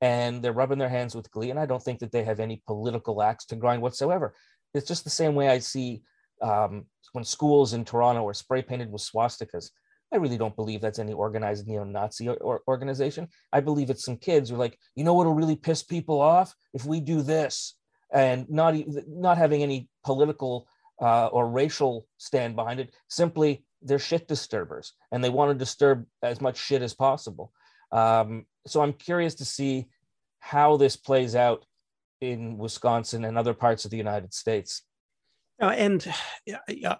[0.00, 1.50] and they're rubbing their hands with glee.
[1.50, 4.34] And I don't think that they have any political axe to grind whatsoever.
[4.74, 6.02] It's just the same way I see
[6.42, 9.70] um, when schools in Toronto are spray painted with swastikas.
[10.12, 13.28] I really don't believe that's any organized neo-Nazi or, or organization.
[13.52, 16.54] I believe it's some kids who are like, you know what'll really piss people off
[16.74, 17.74] if we do this,
[18.12, 18.74] and not
[19.08, 20.68] not having any political
[21.00, 22.94] uh, or racial stand behind it.
[23.08, 27.52] Simply, they're shit disturbers, and they want to disturb as much shit as possible.
[27.92, 29.86] Um, so I'm curious to see
[30.40, 31.64] how this plays out
[32.20, 34.82] in Wisconsin and other parts of the United States.
[35.60, 36.06] Uh, and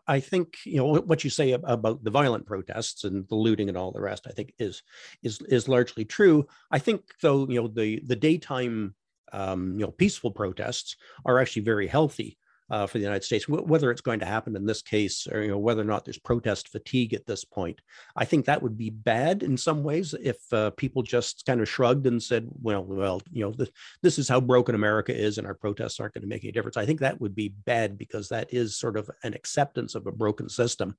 [0.09, 3.77] I think you know what you say about the violent protests and the looting and
[3.77, 4.27] all the rest.
[4.27, 4.83] I think is
[5.23, 6.47] is is largely true.
[6.71, 8.95] I think though you know the the daytime
[9.33, 12.39] um, you know peaceful protests are actually very healthy
[12.71, 13.47] uh, for the United States.
[13.47, 16.05] W- whether it's going to happen in this case, or you know whether or not
[16.05, 17.81] there's protest fatigue at this point,
[18.17, 21.69] I think that would be bad in some ways if uh, people just kind of
[21.69, 23.71] shrugged and said, "Well, well, you know, this,
[24.03, 26.77] this is how broken America is, and our protests aren't going to make any difference."
[26.77, 30.13] I think that would be bad because that is sort of an acceptance of a
[30.13, 30.97] broken system,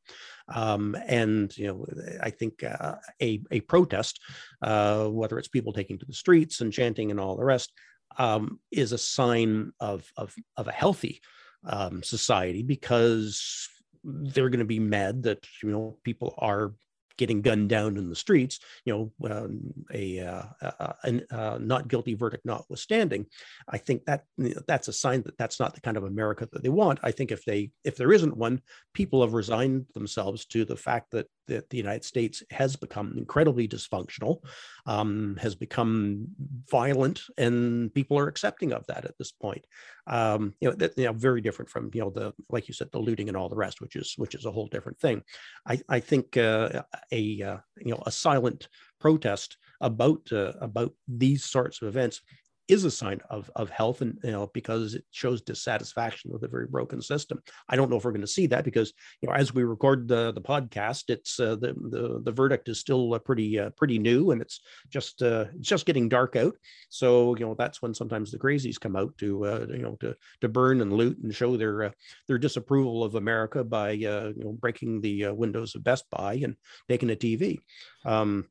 [0.48, 1.86] um, and you know,
[2.22, 4.22] I think uh, a a protest,
[4.62, 7.74] uh, whether it's people taking to the streets and chanting and all the rest.
[8.18, 11.22] Um, is a sign of, of, of a healthy
[11.66, 13.70] um, society because
[14.04, 16.74] they're going to be mad that you know people are
[17.18, 20.94] getting gunned down in the streets, you know, um, a, uh, uh,
[21.32, 23.26] uh, not guilty verdict notwithstanding,
[23.68, 24.26] I think that
[24.68, 27.00] that's a sign that that's not the kind of America that they want.
[27.04, 28.62] I think if they if there isn't one,
[28.94, 33.68] people have resigned themselves to the fact that that the United States has become incredibly
[33.68, 34.44] dysfunctional,
[34.86, 36.28] um, has become
[36.70, 39.66] violent, and people are accepting of that at this point.
[40.08, 42.90] Um, you know, that, you know, very different from you know the like you said,
[42.92, 45.22] the looting and all the rest, which is which is a whole different thing.
[45.66, 51.44] I I think uh, a uh, you know a silent protest about uh, about these
[51.44, 52.22] sorts of events
[52.68, 56.48] is a sign of, of health and you know because it shows dissatisfaction with a
[56.48, 57.42] very broken system.
[57.70, 60.08] I don't know if we're going to see that because you know as we record
[60.08, 64.00] the the podcast it's uh, the, the the verdict is still uh, pretty uh, pretty
[64.00, 66.56] new and it's just uh, it's just getting dark out.
[66.90, 70.16] So you know that's when sometimes the crazies come out to uh, you know to
[70.42, 71.92] to burn and loot and show their uh,
[72.28, 76.56] their disapproval of america by you know breaking the windows of best buy and
[76.88, 77.60] taking a tv
[78.06, 78.46] um,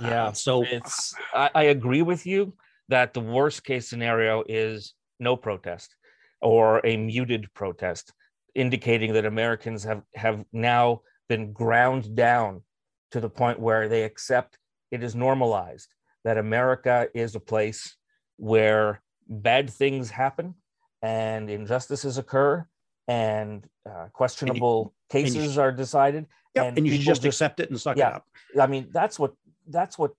[0.00, 2.54] yeah so it's I, I agree with you
[2.88, 5.94] that the worst case scenario is no protest
[6.40, 8.12] or a muted protest,
[8.54, 12.62] indicating that Americans have, have now been ground down
[13.10, 14.58] to the point where they accept
[14.90, 15.88] it is normalized
[16.24, 17.96] that America is a place
[18.36, 20.54] where bad things happen
[21.02, 22.66] and injustices occur
[23.08, 26.26] and uh, questionable and you, cases and are decided.
[26.54, 28.26] Yep, and, and you should just, just, accept it and suck yeah, it up.
[28.60, 29.34] I mean, that's what
[29.68, 30.12] that's what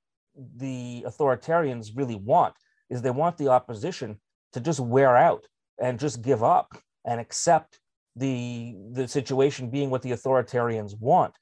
[0.55, 2.53] the authoritarians really want.
[2.89, 4.19] is they want the opposition
[4.53, 5.45] to just wear out
[5.81, 7.79] and just give up and accept
[8.15, 11.33] the the situation being what the authoritarians want.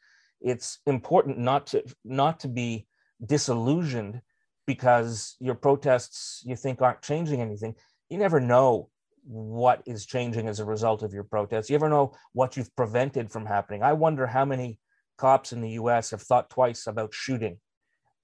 [0.41, 2.87] It's important not to not to be
[3.25, 4.21] disillusioned
[4.67, 7.75] because your protests you think aren't changing anything.
[8.09, 8.89] You never know
[9.23, 11.69] what is changing as a result of your protests.
[11.69, 13.81] You ever know what you've prevented from happening?
[13.81, 14.79] I wonder how many
[15.17, 17.59] cops in the us have thought twice about shooting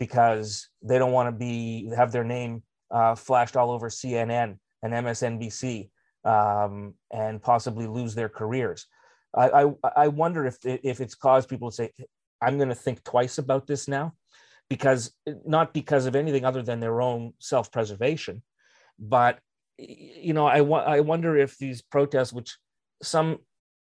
[0.02, 4.94] because they don't want to be have their name uh, flashed all over cnn and
[5.06, 5.92] msnbc
[6.24, 8.88] um, and possibly lose their careers.
[9.36, 9.64] I, I,
[9.96, 11.92] I wonder if if it's caused people to say,
[12.42, 14.14] "I'm going to think twice about this now,"
[14.70, 15.14] because
[15.46, 18.44] not because of anything other than their own self-preservation,
[19.00, 19.40] but
[19.78, 20.60] you know, I
[20.96, 22.58] I wonder if these protests, which
[23.02, 23.40] some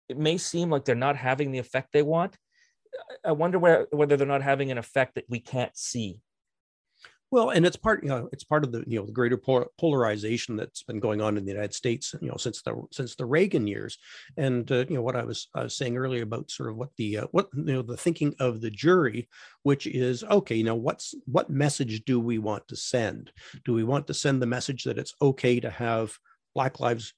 [0.08, 2.36] it may seem like they're not having the effect they want,
[3.24, 6.20] I wonder where, whether they're not having an effect that we can't see.
[7.30, 10.54] Well, and it's part, you know, it's part of the, you know, the greater polarization
[10.54, 13.66] that's been going on in the United States, you know, since the since the Reagan
[13.66, 13.98] years,
[14.36, 16.90] and uh, you know what I was, I was saying earlier about sort of what
[16.96, 19.28] the uh, what you know the thinking of the jury,
[19.64, 23.32] which is okay, you know, what's what message do we want to send?
[23.64, 26.16] Do we want to send the message that it's okay to have
[26.54, 27.14] Black Lives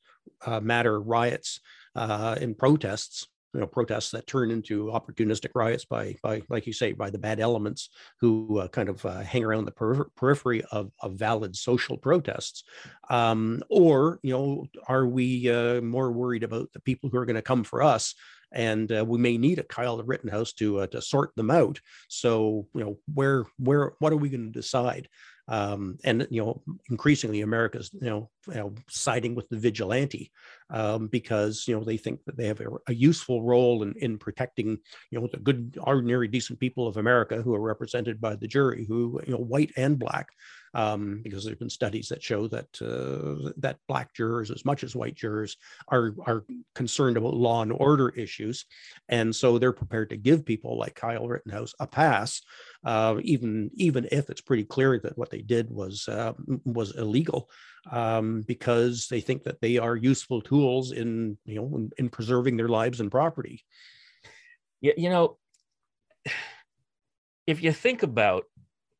[0.47, 1.61] uh, Matter riots
[1.95, 6.75] uh, and protests you know protests that turn into opportunistic riots by by like you
[6.75, 7.88] say by the bad elements
[8.21, 12.64] who uh, kind of uh, hang around the per- periphery of, of valid social protests.
[13.09, 17.37] Um, or you know are we uh, more worried about the people who are going
[17.37, 18.14] to come for us
[18.57, 21.79] and uh, we may need a Kyle Rittenhouse to uh, to sort them out.
[22.09, 25.09] So you know where where what are we going to decide?
[25.49, 30.33] um, and you know increasingly America's you know, you know siding with the vigilante
[30.71, 34.19] um, because you know they think that they have a, a, useful role in, in
[34.19, 34.79] protecting
[35.11, 38.85] you know the good ordinary decent people of America who are represented by the jury
[38.87, 40.29] who you know white and black
[40.77, 44.85] um, because there have been studies that show that uh, that black jurors, as much
[44.85, 45.57] as white jurors,
[45.89, 48.67] are are concerned about law and order issues,
[49.09, 52.43] and so they're prepared to give people like Kyle Rittenhouse a pass,
[52.85, 56.35] uh, even even if it's pretty clear that what they did was uh,
[56.67, 57.49] was illegal,
[57.91, 62.59] um, because they think that they are useful tools in you know in, in preserving
[62.59, 63.65] their lives and property.
[64.83, 65.39] Yeah, you know,
[67.47, 68.45] if you think about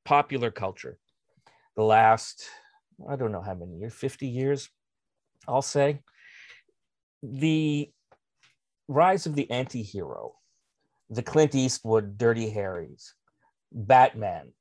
[0.07, 0.97] popular culture
[1.77, 2.45] the last,
[3.09, 4.69] I don't know how many years, 50 years,
[5.47, 6.01] I'll say.
[7.23, 7.91] The
[8.89, 10.35] rise of the anti hero,
[11.11, 13.15] the Clint Eastwood Dirty Harrys,
[13.73, 14.53] Batman,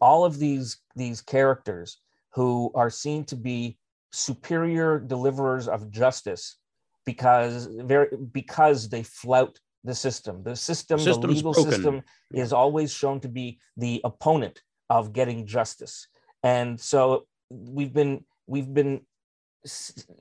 [0.00, 1.98] all of these, these characters
[2.34, 3.78] who are seen to be
[4.12, 6.56] superior deliverers of justice
[7.04, 10.42] because very because they flout the system.
[10.42, 11.72] The system, the, the legal broken.
[11.72, 12.02] system,
[12.32, 16.06] is always shown to be the opponent of getting justice
[16.42, 19.00] and so we've been we've been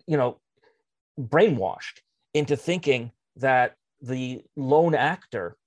[0.06, 0.40] you know
[1.20, 2.00] brainwashed
[2.34, 5.58] into thinking that the lone actor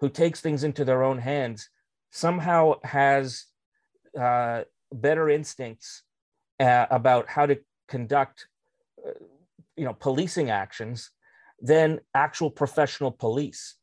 [0.00, 1.68] who takes things into their own hands
[2.10, 3.44] somehow has
[4.18, 6.02] uh, better instincts
[6.60, 7.58] uh, about how to
[7.88, 8.46] conduct
[9.06, 9.10] uh,
[9.76, 11.10] you know policing actions
[11.60, 13.74] than actual professional police.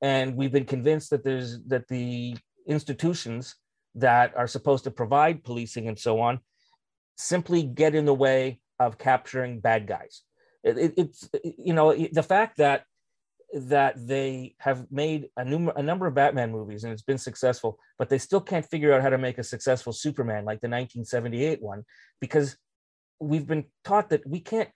[0.00, 3.56] And we've been convinced that there's that the institutions
[3.94, 6.40] that are supposed to provide policing and so on
[7.16, 10.22] simply get in the way of capturing bad guys.
[10.64, 12.84] It, it, it's you know the fact that
[13.54, 17.78] that they have made a, num- a number of Batman movies and it's been successful,
[17.98, 21.60] but they still can't figure out how to make a successful Superman like the 1978
[21.60, 21.84] one
[22.20, 22.56] because
[23.20, 24.70] we've been taught that we can't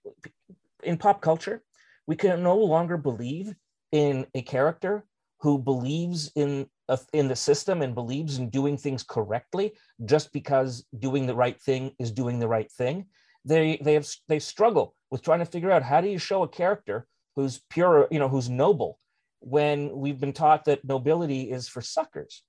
[0.82, 1.62] in pop culture
[2.06, 3.54] we can no longer believe
[3.92, 5.04] in a character
[5.40, 6.68] who believes in
[7.12, 9.72] in the system and believes in doing things correctly
[10.04, 13.06] just because doing the right thing is doing the right thing.
[13.44, 16.48] They they have they struggle with trying to figure out how do you show a
[16.48, 18.98] character who's pure you know who's noble
[19.40, 22.42] when we've been taught that nobility is for suckers.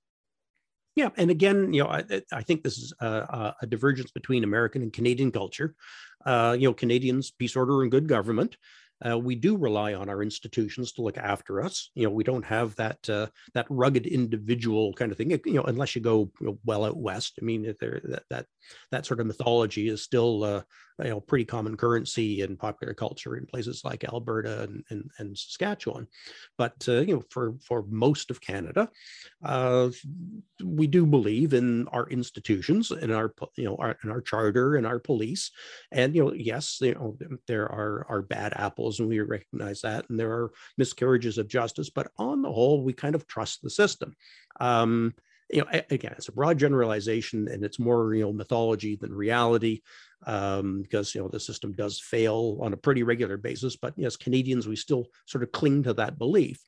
[0.96, 4.82] Yeah, and again, you know, I, I think this is a, a, divergence between American
[4.82, 5.76] and Canadian culture.
[6.26, 8.56] Uh, you know, Canadians peace, order, and good government
[9.06, 11.90] uh, we do rely on our institutions to look after us.
[11.94, 15.30] You know, we don't have that uh, that rugged individual kind of thing.
[15.30, 17.38] You know, unless you go you know, well out west.
[17.40, 18.46] I mean, that that
[18.90, 20.62] that sort of mythology is still uh,
[21.02, 25.38] you know pretty common currency in popular culture in places like Alberta and and, and
[25.38, 26.06] Saskatchewan.
[26.56, 28.88] But uh, you know, for for most of Canada,
[29.44, 29.90] uh,
[30.64, 34.86] we do believe in our institutions, in our you know our, in our charter and
[34.86, 35.50] our police.
[35.92, 40.08] And you know, yes, you know there are are bad apples and we recognize that.
[40.10, 43.70] And there are miscarriages of justice, but on the whole, we kind of trust the
[43.70, 44.16] system.
[44.60, 45.14] Um,
[45.50, 49.80] you know, again, it's a broad generalization and it's more, you know, mythology than reality
[50.26, 53.76] um, because, you know, the system does fail on a pretty regular basis.
[53.76, 56.60] But as Canadians, we still sort of cling to that belief.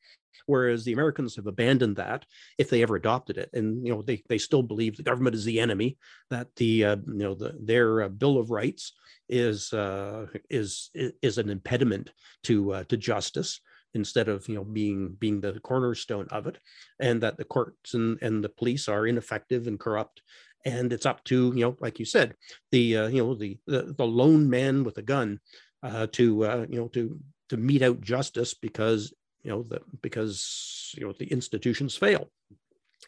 [0.47, 2.25] Whereas the Americans have abandoned that
[2.59, 3.51] if they ever adopted it.
[3.53, 5.99] And, you know, they, they still believe the government is the enemy,
[6.31, 8.95] that the, uh, you know, the, their uh, Bill of Rights
[9.29, 12.11] is, uh, is, is an impediment
[12.45, 13.61] to, uh, to justice
[13.95, 16.59] instead of you know being being the cornerstone of it
[16.99, 20.23] and that the courts and, and the police are ineffective and corrupt.
[20.65, 22.35] And it's up to you know like you said
[22.71, 25.41] the uh, you know the, the, the lone man with a gun
[25.83, 30.95] uh, to uh, you know to to mete out justice because you know the because
[30.97, 32.31] you know the institutions fail.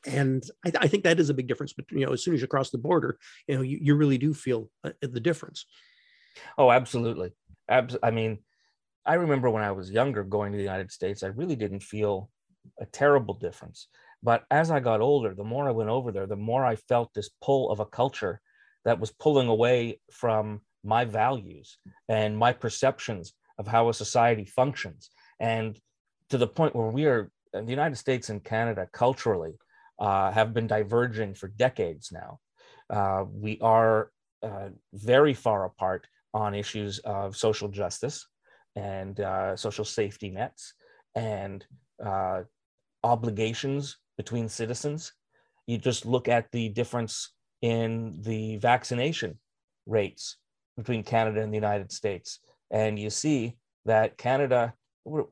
[0.06, 2.40] And I, I, think that is a big difference but you know as soon as
[2.40, 5.66] you cross the border you know you, you really do feel uh, the difference.
[6.56, 7.32] Oh absolutely.
[7.68, 8.38] Abs- i mean
[9.04, 12.30] I remember when I was younger going to the United States, I really didn't feel
[12.80, 13.88] a terrible difference.
[14.22, 17.12] But as I got older, the more I went over there, the more I felt
[17.12, 18.40] this pull of a culture
[18.84, 25.10] that was pulling away from my values and my perceptions of how a society functions.
[25.40, 25.78] And
[26.30, 29.54] to the point where we are, the United States and Canada culturally
[29.98, 32.38] uh, have been diverging for decades now.
[32.88, 34.10] Uh, we are
[34.42, 38.26] uh, very far apart on issues of social justice
[38.76, 40.74] and uh, social safety nets
[41.14, 41.64] and
[42.04, 42.42] uh,
[43.04, 45.12] obligations between citizens.
[45.66, 49.38] You just look at the difference in the vaccination
[49.86, 50.36] rates
[50.76, 55.22] between Canada and the United States, and you see that Canada, we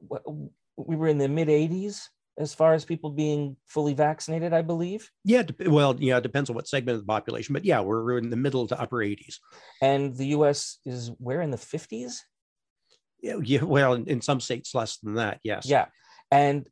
[0.77, 5.11] were in the mid 80s as far as people being fully vaccinated, I believe.
[5.25, 8.31] Yeah, well, yeah, it depends on what segment of the population, but yeah, we're in
[8.31, 9.37] the middle to upper 80s.
[9.83, 12.19] And the US is where in the 50s?
[13.23, 15.67] Yeah, well, in some states less than that, yes.
[15.67, 15.87] Yeah,
[16.31, 16.67] and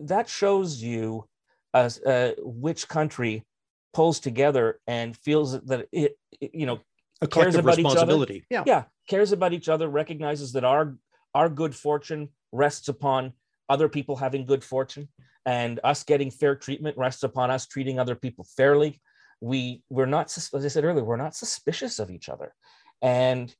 [0.00, 1.28] that shows you
[1.74, 3.44] uh, uh, which country
[3.92, 6.80] pulls together and feels that it, it you know,
[7.20, 8.26] a cares about each other.
[8.50, 10.96] Yeah, yeah, cares about each other, recognizes that our
[11.34, 13.32] our good fortune rests upon
[13.68, 15.08] other people having good fortune,
[15.46, 19.00] and us getting fair treatment rests upon us treating other people fairly.
[19.40, 22.54] We we're not, as I said earlier, we're not suspicious of each other,
[23.00, 23.54] and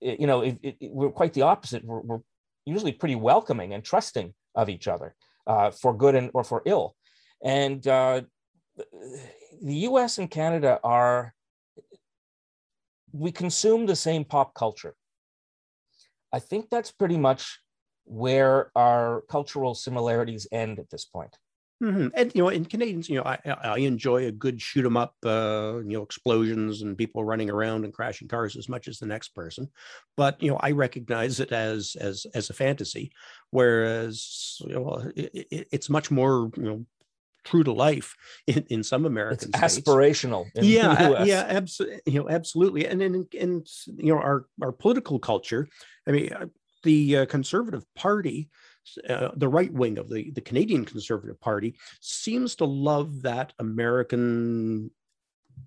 [0.00, 1.84] you know, it, it, we're quite the opposite.
[1.84, 2.20] We're, we're,
[2.64, 5.14] usually pretty welcoming and trusting of each other
[5.46, 6.94] uh, for good and or for ill.
[7.42, 8.20] And uh,
[9.62, 10.18] the U.S.
[10.18, 11.34] and Canada are
[13.12, 14.94] we consume the same pop culture.
[16.32, 17.58] I think that's pretty much
[18.04, 21.36] where our cultural similarities end at this point.
[21.82, 22.08] Mm-hmm.
[22.14, 25.14] And you know, in Canadians, you know, I, I enjoy a good shoot 'em up,
[25.24, 29.06] uh, you know, explosions and people running around and crashing cars as much as the
[29.06, 29.68] next person.
[30.16, 33.12] But you know, I recognize it as as as a fantasy,
[33.50, 36.86] whereas you know, it, it's much more you know
[37.44, 39.88] true to life in, in some American it's states.
[39.88, 40.46] aspirational.
[40.54, 42.00] yeah, yeah, absolutely.
[42.06, 42.86] You know, absolutely.
[42.86, 45.68] And in and you know, our our political culture.
[46.08, 46.46] I mean, uh,
[46.82, 48.48] the uh, Conservative Party
[49.08, 54.90] uh, the right wing of the, the Canadian Conservative Party seems to love that American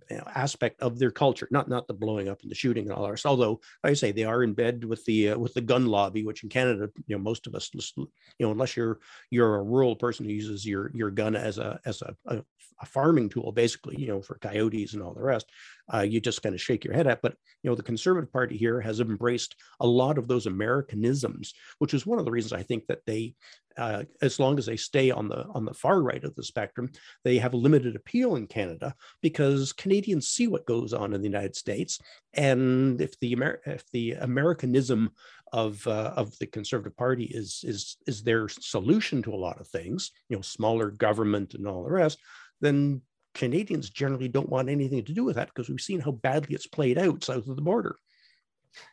[0.10, 2.94] you know, aspect of their culture, not not the blowing up and the shooting and
[2.94, 3.26] all that.
[3.26, 6.24] Although like I say they are in bed with the uh, with the gun lobby,
[6.24, 8.08] which in Canada, you know, most of us, you
[8.40, 12.02] know, unless you're you're a rural person who uses your your gun as a as
[12.02, 12.44] a, a,
[12.82, 15.50] a farming tool, basically, you know, for coyotes and all the rest,
[15.94, 17.22] uh, you just kind of shake your head at.
[17.22, 21.94] But you know, the Conservative Party here has embraced a lot of those Americanisms, which
[21.94, 23.36] is one of the reasons I think that they
[23.78, 26.92] uh, as long as they stay on the on the far right of the spectrum,
[27.24, 31.28] they have a limited appeal in Canada because Canadians see what goes on in the
[31.28, 32.00] United States,
[32.34, 35.12] and if the Amer- if the Americanism
[35.54, 39.68] of uh, of the Conservative Party is is is their solution to a lot of
[39.68, 42.18] things, you know, smaller government and all the rest,
[42.62, 43.02] then
[43.34, 46.68] Canadians generally don't want anything to do with that because we've seen how badly it's
[46.68, 47.96] played out south of the border.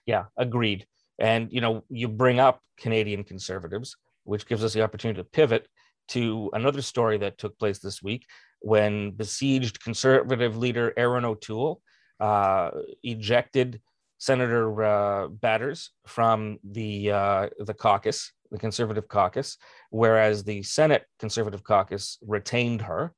[0.07, 0.87] Yeah, agreed.
[1.19, 3.97] And you know, you bring up Canadian conservatives
[4.29, 5.67] which gives us the opportunity to pivot
[6.07, 8.27] to another story that took place this week
[8.61, 11.81] when besieged conservative leader Erin O'Toole
[12.21, 12.71] uh,
[13.03, 13.81] ejected
[14.19, 19.57] Senator uh, Batters from the uh, the caucus, the Conservative caucus,
[19.91, 23.15] whereas the Senate Conservative caucus retained her.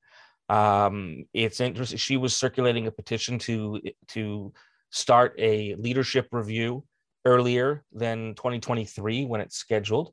[0.50, 1.98] Um, it's interesting.
[1.98, 4.52] She was circulating a petition to to
[4.90, 6.84] start a leadership review
[7.24, 10.12] earlier than 2023 when it's scheduled.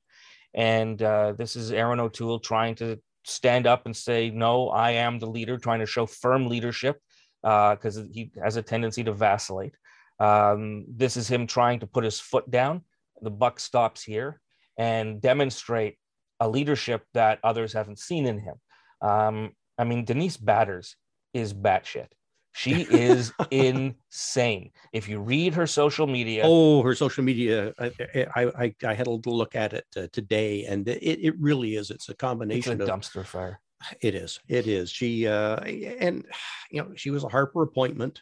[0.53, 5.17] And uh, this is Erin O'Toole trying to stand up and say, no, I am
[5.17, 7.01] the leader, trying to show firm leadership
[7.41, 9.73] because uh, he has a tendency to vacillate.
[10.19, 12.81] Um, this is him trying to put his foot down.
[13.21, 14.39] The buck stops here
[14.77, 15.97] and demonstrate
[16.39, 18.55] a leadership that others haven't seen in him.
[19.01, 20.95] Um, I mean, Denise Batters
[21.33, 22.07] is batshit.
[22.53, 24.71] She is insane.
[24.91, 27.91] If you read her social media, oh, her social media, I
[28.35, 31.91] I, I had a little look at it uh, today, and it, it really is.
[31.91, 33.59] It's a combination it's a of dumpster fire.
[34.01, 34.39] It is.
[34.47, 34.89] It is.
[34.89, 36.25] She uh, and
[36.71, 38.21] you know she was a Harper appointment.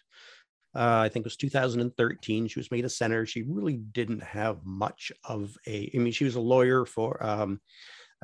[0.75, 2.49] Uh, I think it was 2013.
[2.49, 3.25] She was made a senator.
[3.25, 5.89] She really didn't have much of a.
[5.95, 7.25] I mean, she was a lawyer for.
[7.25, 7.61] Um,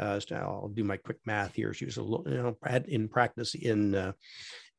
[0.02, 1.74] uh, I'll do my quick math here.
[1.74, 4.14] She was a you know in practice in uh,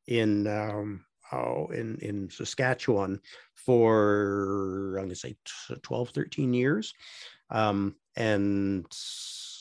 [0.07, 3.21] in um, oh in in Saskatchewan
[3.55, 5.37] for I'm going to say
[5.83, 6.93] 12, 13 years,
[7.51, 8.87] um, and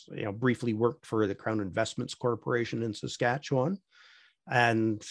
[0.10, 3.78] you know briefly worked for the Crown Investments Corporation in Saskatchewan
[4.50, 5.04] and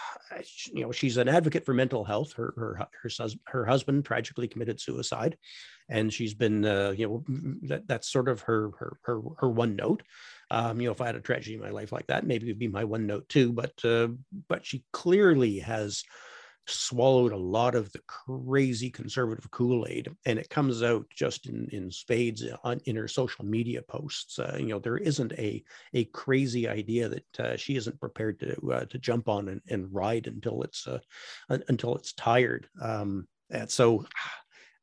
[0.72, 2.32] you know she's an advocate for mental health.
[2.34, 5.36] Her her her, her husband tragically committed suicide.
[5.88, 7.24] And she's been uh, you know
[7.68, 10.02] that, that's sort of her her her, her one note.
[10.50, 12.58] Um, you know if i had a tragedy in my life like that maybe it'd
[12.58, 13.52] be my one note too.
[13.52, 14.08] But uh,
[14.48, 16.02] but she clearly has
[16.66, 21.90] swallowed a lot of the crazy conservative Kool-Aid, and it comes out just in in
[21.90, 24.38] spades on in her social media posts.
[24.38, 25.62] Uh, you know, there isn't a
[25.94, 29.92] a crazy idea that uh, she isn't prepared to uh, to jump on and, and
[29.92, 30.98] ride until it's uh,
[31.68, 32.68] until it's tired.
[32.80, 34.04] Um, and so,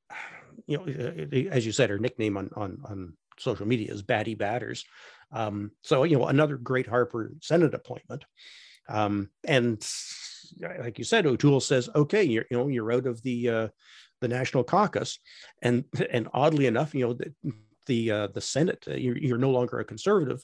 [0.67, 4.35] you know, uh, as you said, her nickname on on on social media is Batty
[4.35, 4.85] Batters.
[5.31, 8.23] Um, so you know, another great Harper Senate appointment.
[8.89, 9.81] Um, and
[10.59, 13.67] like you said, O'Toole says, okay, you're, you know, you're out of the, uh,
[14.21, 15.19] the national caucus.
[15.61, 17.33] And, and oddly enough, you know, the,
[17.85, 20.43] the, uh, the Senate, uh, you're, you're no longer a conservative.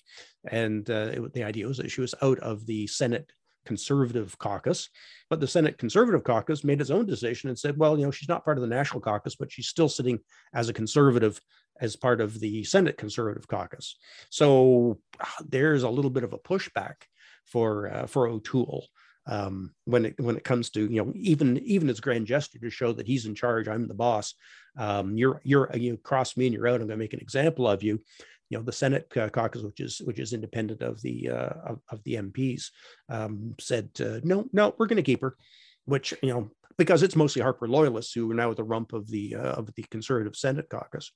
[0.49, 3.31] And uh, it, the idea was that she was out of the Senate
[3.65, 4.89] conservative caucus,
[5.29, 8.29] but the Senate conservative caucus made its own decision and said, well, you know, she's
[8.29, 10.19] not part of the national caucus, but she's still sitting
[10.53, 11.39] as a conservative
[11.81, 13.97] as part of the Senate conservative caucus.
[14.29, 16.95] So ah, there's a little bit of a pushback
[17.45, 18.87] for uh, for O'Toole
[19.27, 22.69] um, when it when it comes to you know even even as grand gesture to
[22.69, 24.33] show that he's in charge, I'm the boss.
[24.77, 26.81] Um, you're you're you cross me and you're out.
[26.81, 28.01] I'm going to make an example of you.
[28.49, 32.03] You know the Senate caucus, which is which is independent of the uh, of, of
[32.03, 32.65] the MPs,
[33.09, 35.35] um, said uh, no no we're going to keep her,
[35.85, 39.07] which you know because it's mostly Harper loyalists who are now at the rump of
[39.07, 41.11] the uh, of the conservative Senate caucus.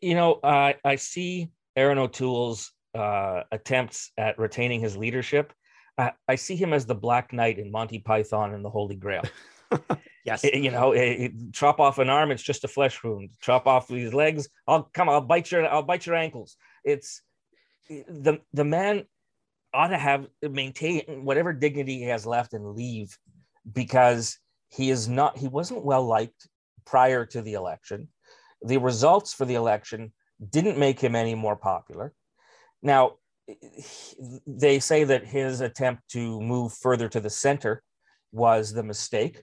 [0.00, 5.52] You know, I I see Erin O'Toole's uh, attempts at retaining his leadership,
[5.98, 9.24] I, I, see him as the Black Knight in Monty Python and the Holy Grail.
[10.24, 13.02] yes, it, you know, eh, eh, it, chop off an arm, it's just a flesh
[13.02, 13.30] wound.
[13.40, 16.56] Chop off these legs, I'll come, I'll bite your, I'll bite your ankles.
[16.84, 17.22] It's
[17.88, 19.04] the the man
[19.72, 23.16] ought to have maintain whatever dignity he has left and leave
[23.72, 24.38] because
[24.68, 26.48] he is not he wasn't well liked
[26.84, 28.08] prior to the election
[28.62, 30.12] the results for the election
[30.50, 32.12] didn't make him any more popular
[32.82, 33.16] now,
[34.46, 37.82] they say that his attempt to move further to the center
[38.32, 39.42] was the mistake,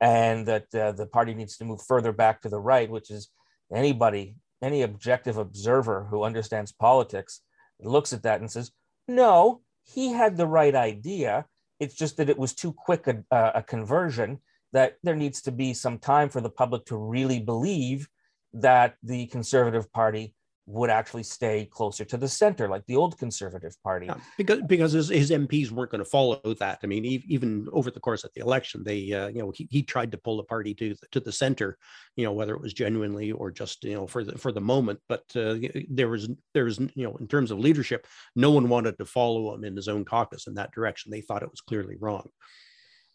[0.00, 3.30] and that uh, the party needs to move further back to the right, which is
[3.74, 7.40] anybody, any objective observer who understands politics
[7.80, 8.70] looks at that and says,
[9.08, 11.46] no, he had the right idea.
[11.78, 14.40] It's just that it was too quick a, a conversion
[14.72, 18.08] that there needs to be some time for the public to really believe
[18.52, 20.34] that the Conservative Party
[20.66, 24.06] would actually stay closer to the center, like the old Conservative Party.
[24.06, 26.80] Yeah, because because his, his MPs weren't going to follow that.
[26.82, 29.82] I mean, even over the course of the election, they uh, you know he, he
[29.82, 31.78] tried to pull the party to the, to the center,
[32.16, 34.98] you know whether it was genuinely or just you know for the for the moment.
[35.08, 35.56] But uh,
[35.88, 39.54] there was there was you know in terms of leadership, no one wanted to follow
[39.54, 41.12] him in his own caucus in that direction.
[41.12, 42.28] They thought it was clearly wrong.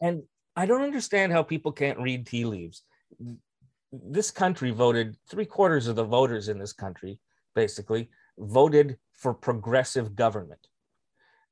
[0.02, 0.24] And
[0.56, 2.84] I don't understand how people can't read tea leaves.
[3.92, 7.20] This country voted three quarters of the voters in this country
[7.56, 10.68] basically, voted for progressive government.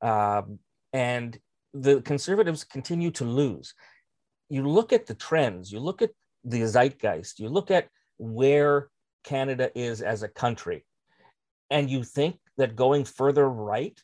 [0.02, 0.58] Um,
[0.92, 1.38] and
[1.72, 3.74] the conservatives continue to lose.
[4.48, 6.10] You look at the trends, you look at
[6.44, 7.88] the zeitgeist, you look at
[8.18, 8.88] where
[9.24, 10.84] Canada is as a country,
[11.70, 13.98] and you think that going further right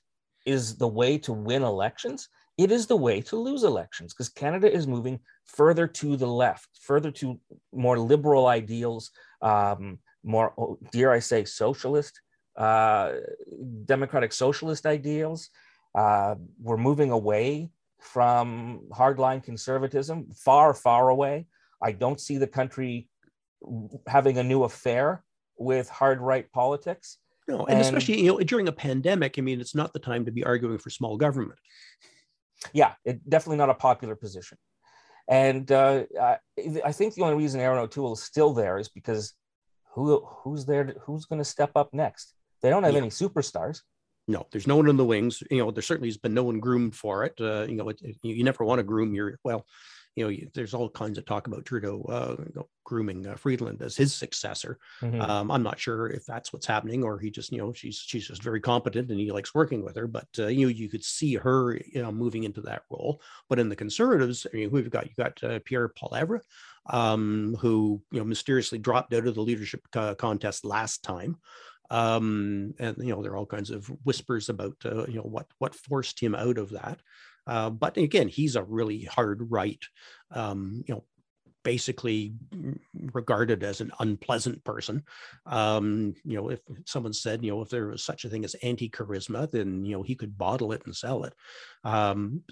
[0.44, 2.28] is the way to win elections.
[2.57, 6.68] It is the way to lose elections because Canada is moving further to the left,
[6.80, 7.38] further to
[7.72, 9.11] more liberal ideals,
[9.42, 12.20] um, more, oh, dare I say, socialist,
[12.57, 13.12] uh,
[13.85, 15.51] democratic socialist ideals.
[15.95, 17.70] Uh, we're moving away
[18.01, 21.47] from hardline conservatism, far, far away.
[21.83, 23.09] I don't see the country
[24.07, 25.24] having a new affair
[25.59, 27.18] with hard right politics.
[27.49, 30.24] No, and, and, especially you know during a pandemic, I mean, it's not the time
[30.24, 31.59] to be arguing for small government.
[32.72, 34.59] Yeah, it, definitely not a popular position.
[35.29, 36.39] And uh, I,
[36.85, 39.35] I think the only reason Erin O'Toole is still there is because
[39.97, 40.84] who who's there?
[40.84, 42.34] To, who's going to step up next?
[42.62, 42.99] They don't have yeah.
[42.99, 43.80] any superstars.
[44.28, 45.42] no, there's no one in the wings.
[45.51, 47.34] You know, there certainly has been no one groomed for it.
[47.40, 49.64] Uh, you know, it, it, you never want to groom your well.
[50.17, 54.14] You know, there's all kinds of talk about Trudeau uh, grooming uh, Freeland as his
[54.14, 54.79] successor.
[55.03, 55.21] Mm-hmm.
[55.21, 58.27] Um, I'm not sure if that's what's happening, or he just, you know, she's she's
[58.27, 60.07] just very competent and he likes working with her.
[60.07, 63.21] But uh, you know, you could see her, you know, moving into that role.
[63.49, 65.07] But in the Conservatives, I mean, have got?
[65.07, 66.41] You got uh, Pierre Poilievre,
[66.91, 71.37] um, who you know mysteriously dropped out of the leadership uh, contest last time
[71.91, 75.47] um, and you know there are all kinds of whispers about uh, you know what
[75.59, 77.01] what forced him out of that.
[77.47, 79.82] Uh, but again, he's a really hard right,
[80.30, 81.05] um, you know,
[81.62, 82.32] basically
[83.12, 85.03] regarded as an unpleasant person.
[85.47, 88.55] Um, you know, if someone said, you know, if there was such a thing as
[88.62, 91.34] anti-charisma, then you know he could bottle it and sell it.
[91.82, 92.42] Um,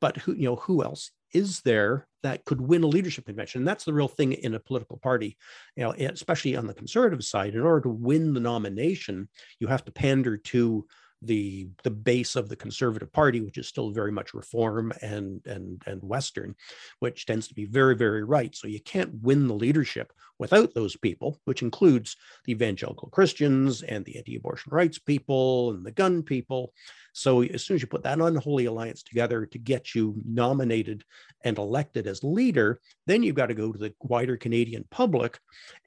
[0.00, 3.60] but who, you know, who else is there that could win a leadership convention?
[3.60, 5.36] And that's the real thing in a political party,
[5.76, 7.54] you know, especially on the conservative side.
[7.54, 9.28] In order to win the nomination,
[9.58, 10.86] you have to pander to
[11.22, 15.82] the the base of the conservative party which is still very much reform and and
[15.86, 16.54] and western
[17.00, 18.54] which tends to be very very right.
[18.54, 24.04] So you can't win the leadership without those people which includes the evangelical christians and
[24.04, 26.72] the anti-abortion rights people and the gun people
[27.12, 31.04] so as soon as you put that unholy alliance together to get you nominated
[31.44, 35.38] and elected as leader, then you've got to go to the wider Canadian public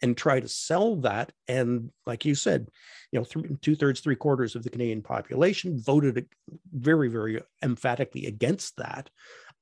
[0.02, 1.32] and try to sell that.
[1.48, 2.68] And like you said,
[3.12, 6.28] you know, th- two thirds, three quarters of the Canadian population voted
[6.74, 9.10] very, very emphatically against that.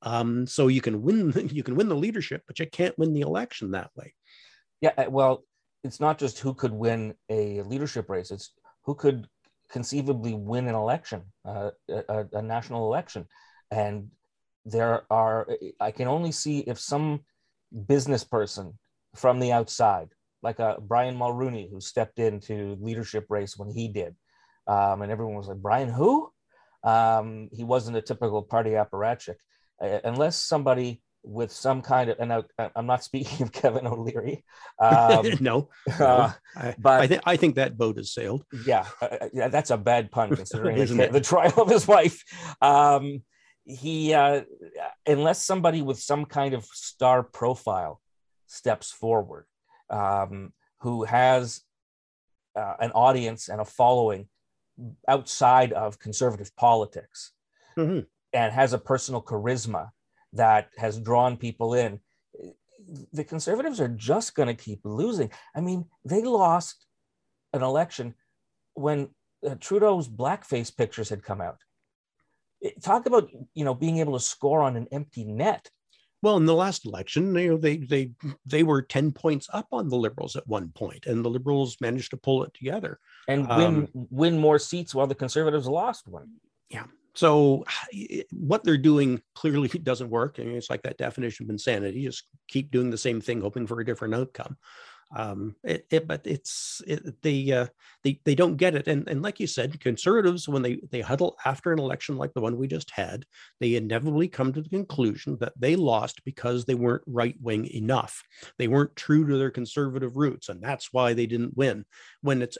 [0.01, 3.21] Um, so you can win, you can win the leadership, but you can't win the
[3.21, 4.13] election that way.
[4.81, 5.43] Yeah, uh, well,
[5.83, 8.53] it's not just who could win a leadership race; it's
[8.83, 9.27] who could
[9.71, 13.25] conceivably win an election, uh, a, a, national election.
[13.71, 14.09] And
[14.65, 15.47] there are,
[15.79, 17.21] I can only see if some
[17.87, 18.77] business person
[19.15, 20.09] from the outside,
[20.43, 24.15] like a Brian Mulroney, who stepped into leadership race when he did.
[24.67, 26.31] Um, and everyone was like, Brian, who?
[26.83, 29.35] Um, he wasn't a typical party apparatchik.
[29.81, 32.43] Uh, unless somebody with some kind of, and I,
[32.75, 34.43] am not speaking of Kevin O'Leary.
[34.79, 35.69] Um, no.
[35.99, 36.31] Uh,
[36.79, 38.43] but I, th- I, think that boat has sailed.
[38.65, 42.23] Yeah, uh, uh yeah, that's a bad pun considering the, the, trial of his wife.
[42.61, 43.21] Um,
[43.63, 44.41] he, uh,
[45.05, 48.01] unless somebody with some kind of star profile
[48.47, 49.45] steps forward,
[49.91, 51.61] um, who has
[52.55, 54.27] uh, an audience and a following
[55.07, 57.33] outside of conservative politics,
[57.77, 57.99] mm-hmm.
[58.33, 59.89] and has a personal charisma
[60.33, 61.99] that has drawn people in.
[63.13, 65.29] The conservatives are just going to keep losing.
[65.55, 66.85] I mean, they lost
[67.53, 68.15] an election
[68.73, 69.09] when
[69.45, 71.57] uh, Trudeau's blackface pictures had come out.
[72.59, 75.69] It, talk about you know being able to score on an empty net.
[76.23, 78.11] Well, in the last election, you know, they they
[78.45, 82.11] they were ten points up on the Liberals at one point, and the Liberals managed
[82.11, 86.29] to pull it together and win um, win more seats while the Conservatives lost one.
[86.69, 87.65] Yeah, so
[88.31, 90.37] what they're doing clearly doesn't work.
[90.39, 93.67] I mean, it's like that definition of insanity: just keep doing the same thing, hoping
[93.67, 94.57] for a different outcome
[95.15, 97.67] um, it, it, but it's it, they uh,
[98.03, 101.37] they they don't get it, and and like you said, conservatives when they they huddle
[101.45, 103.25] after an election like the one we just had,
[103.59, 108.23] they inevitably come to the conclusion that they lost because they weren't right wing enough.
[108.57, 111.85] They weren't true to their conservative roots, and that's why they didn't win.
[112.21, 112.57] When it's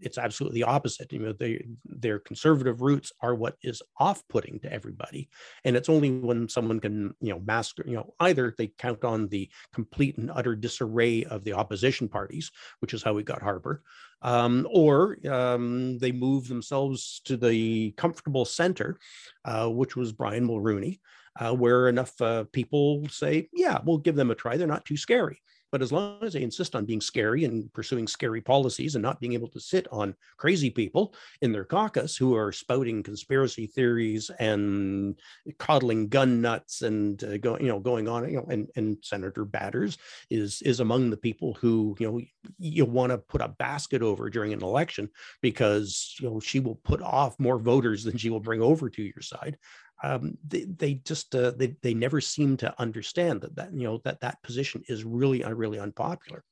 [0.00, 1.12] it's absolutely the opposite.
[1.12, 5.28] You know, they their conservative roots are what is off putting to everybody,
[5.64, 9.28] and it's only when someone can you know master you know either they count on
[9.28, 11.67] the complete and utter disarray of the opposition
[12.08, 12.50] parties,
[12.80, 13.82] which is how we got Harper,
[14.22, 18.98] um, or um, they move themselves to the comfortable center,
[19.44, 21.00] uh, which was Brian Mulroney,
[21.38, 24.56] uh, where enough uh, people say, yeah, we'll give them a try.
[24.56, 25.40] They're not too scary.
[25.70, 29.20] But as long as they insist on being scary and pursuing scary policies and not
[29.20, 34.30] being able to sit on crazy people in their caucus who are spouting conspiracy theories
[34.38, 35.18] and
[35.58, 39.44] coddling gun nuts and uh, going, you know, going on, you know, and, and Senator
[39.44, 39.98] Batters
[40.30, 42.20] is is among the people who, you know,
[42.58, 45.08] you want to put a basket over during an election
[45.42, 49.02] because you know she will put off more voters than she will bring over to
[49.02, 49.56] your side
[50.02, 54.00] um, they, they just uh, they, they never seem to understand that that you know
[54.04, 56.44] that that position is really uh, really unpopular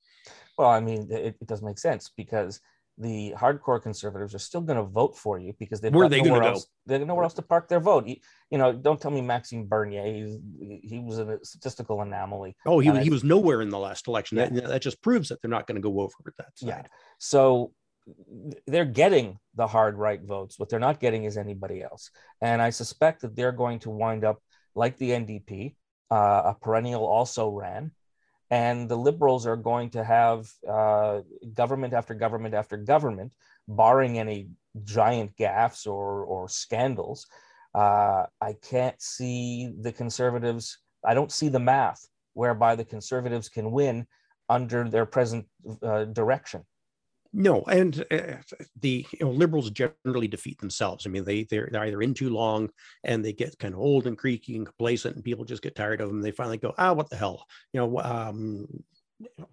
[0.59, 2.61] well i mean it, it does make sense because
[2.99, 6.23] the hardcore conservatives are still going to vote for you because they've Where got they
[6.23, 6.65] nowhere else.
[6.65, 6.71] Go?
[6.87, 8.07] They have nowhere else to park their vote.
[8.07, 8.17] You,
[8.51, 10.05] you, know, don't tell me Maxime Bernier.
[10.07, 10.39] He's,
[10.83, 12.57] he was a statistical anomaly.
[12.65, 14.39] Oh, he, he was nowhere in the last election.
[14.39, 14.49] Yeah.
[14.49, 16.69] That, that just proves that they're not going to go over that side.
[16.69, 16.83] Yeah.
[17.19, 17.73] So
[18.67, 20.59] they're getting the hard right votes.
[20.59, 22.11] What they're not getting is anybody else.
[22.41, 24.41] And I suspect that they're going to wind up
[24.75, 25.75] like the NDP,
[26.11, 27.91] uh, a perennial also ran,
[28.51, 31.21] and the liberals are going to have uh,
[31.55, 33.35] government after government after government,
[33.67, 34.49] barring any
[34.85, 37.27] giant gaffes or, or scandals.
[37.75, 43.71] Uh, I can't see the conservatives, I don't see the math whereby the conservatives can
[43.71, 44.07] win
[44.49, 45.47] under their present
[45.83, 46.63] uh, direction.
[47.39, 48.39] No, and uh,
[48.81, 51.07] the you know, liberals generally defeat themselves.
[51.07, 52.71] I mean, they they're, they're, either in too long
[53.05, 56.01] and they get kind of old and creaky and complacent, and people just get tired
[56.01, 56.23] of them.
[56.23, 57.45] They finally go, ah, what the hell?
[57.75, 58.67] You know, um,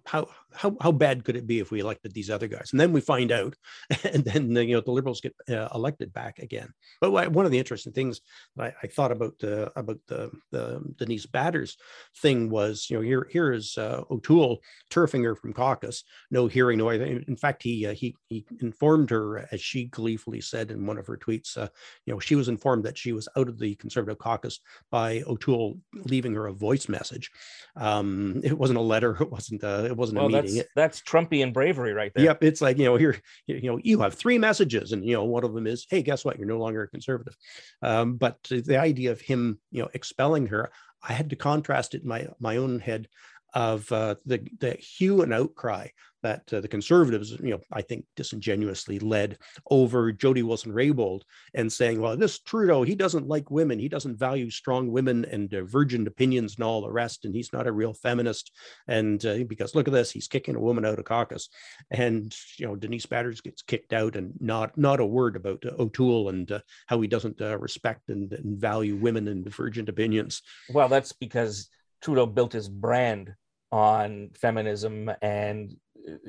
[0.04, 2.68] how how how bad could it be if we elected these other guys?
[2.72, 3.54] And then we find out,
[4.04, 6.68] and then you know the liberals get uh, elected back again.
[7.00, 8.20] But one of the interesting things
[8.58, 11.76] I, I thought about the about the, the Denise Batters
[12.18, 14.60] thing was you know here here is uh, O'Toole
[14.90, 16.90] turfing her from caucus, no hearing, no.
[16.90, 21.06] In fact, he uh, he he informed her, as she gleefully said in one of
[21.06, 21.68] her tweets, uh,
[22.04, 24.60] you know she was informed that she was out of the Conservative caucus
[24.90, 27.30] by O'Toole leaving her a voice message.
[27.76, 29.16] Um, it wasn't a letter.
[29.24, 30.56] It wasn't wasn't uh, it wasn't well, a meeting.
[30.56, 32.24] That's, that's Trumpian bravery right there.
[32.24, 35.24] Yep, it's like you know here you know you have three messages, and you know
[35.24, 37.36] one of them is hey guess what you're no longer a conservative.
[37.82, 40.70] Um, but the idea of him you know expelling her,
[41.06, 43.08] I had to contrast it in my my own head
[43.54, 45.88] of uh, the the hue and outcry
[46.24, 49.36] that uh, the conservatives, you know, I think disingenuously led
[49.70, 51.20] over Jody Wilson-Raybould
[51.52, 55.50] and saying, well, this Trudeau, he doesn't like women, he doesn't value strong women and
[55.50, 58.50] divergent opinions and all the rest, and he's not a real feminist.
[58.88, 61.50] And uh, because look at this, he's kicking a woman out of caucus,
[61.90, 65.72] and you know, Denise Batters gets kicked out, and not not a word about uh,
[65.78, 70.40] O'Toole and uh, how he doesn't uh, respect and, and value women and divergent opinions.
[70.72, 71.68] Well, that's because
[72.00, 73.34] Trudeau built his brand
[73.74, 75.76] on feminism and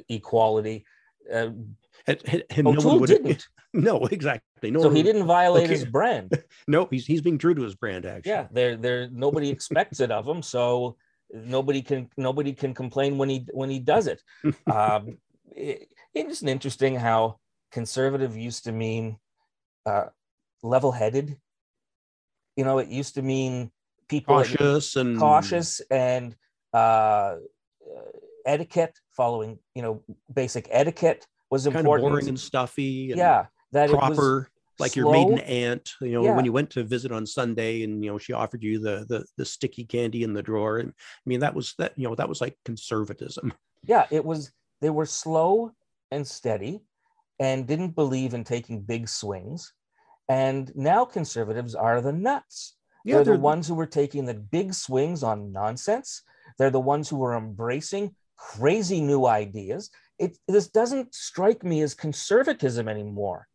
[0.10, 0.84] equality.
[1.32, 1.50] Uh,
[2.50, 3.48] him, O'Toole no didn't.
[3.74, 4.72] No, exactly.
[4.72, 5.74] No, so he didn't violate okay.
[5.74, 6.32] his brand.
[6.68, 8.06] no, he's he's being true to his brand.
[8.06, 8.48] Actually, yeah.
[8.50, 9.10] There, there.
[9.12, 10.96] Nobody expects it of him, so
[11.30, 14.24] nobody can nobody can complain when he when he does it.
[14.72, 15.18] um,
[15.54, 17.40] it it's interesting how
[17.74, 19.18] conservative used to mean
[19.86, 20.06] uh,
[20.64, 21.38] level-headed.
[22.56, 23.72] You know, it used to mean
[24.08, 26.34] people cautious and cautious and
[26.76, 27.36] uh,
[28.46, 30.04] etiquette, following you know
[30.34, 32.08] basic etiquette was kind important.
[32.08, 33.12] Of boring and stuffy.
[33.12, 34.50] And yeah, that proper.
[34.80, 35.04] like slow.
[35.04, 36.36] your maiden aunt, you know, yeah.
[36.36, 39.26] when you went to visit on Sunday and you know she offered you the the
[39.38, 42.30] the sticky candy in the drawer, and I mean that was that you know that
[42.30, 43.54] was like conservatism.
[43.84, 44.52] Yeah, it was.
[44.82, 45.72] They were slow
[46.12, 46.82] and steady,
[47.40, 49.74] and didn't believe in taking big swings.
[50.28, 52.76] And now conservatives are the nuts.
[53.06, 56.24] Yeah, they're, they're the ones who were taking the big swings on nonsense.
[56.58, 59.90] They're the ones who are embracing crazy new ideas.
[60.20, 63.48] It, this doesn't strike me as conservatism anymore.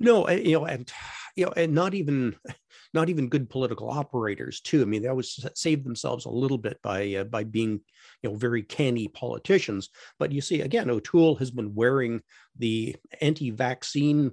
[0.00, 0.90] No, you know, and
[1.36, 2.36] you know, and not even
[2.94, 4.82] not even good political operators too.
[4.82, 7.80] I mean, they always save themselves a little bit by uh, by being
[8.22, 9.90] you know very canny politicians.
[10.18, 12.22] But you see, again, O'Toole has been wearing
[12.58, 14.32] the anti-vaccine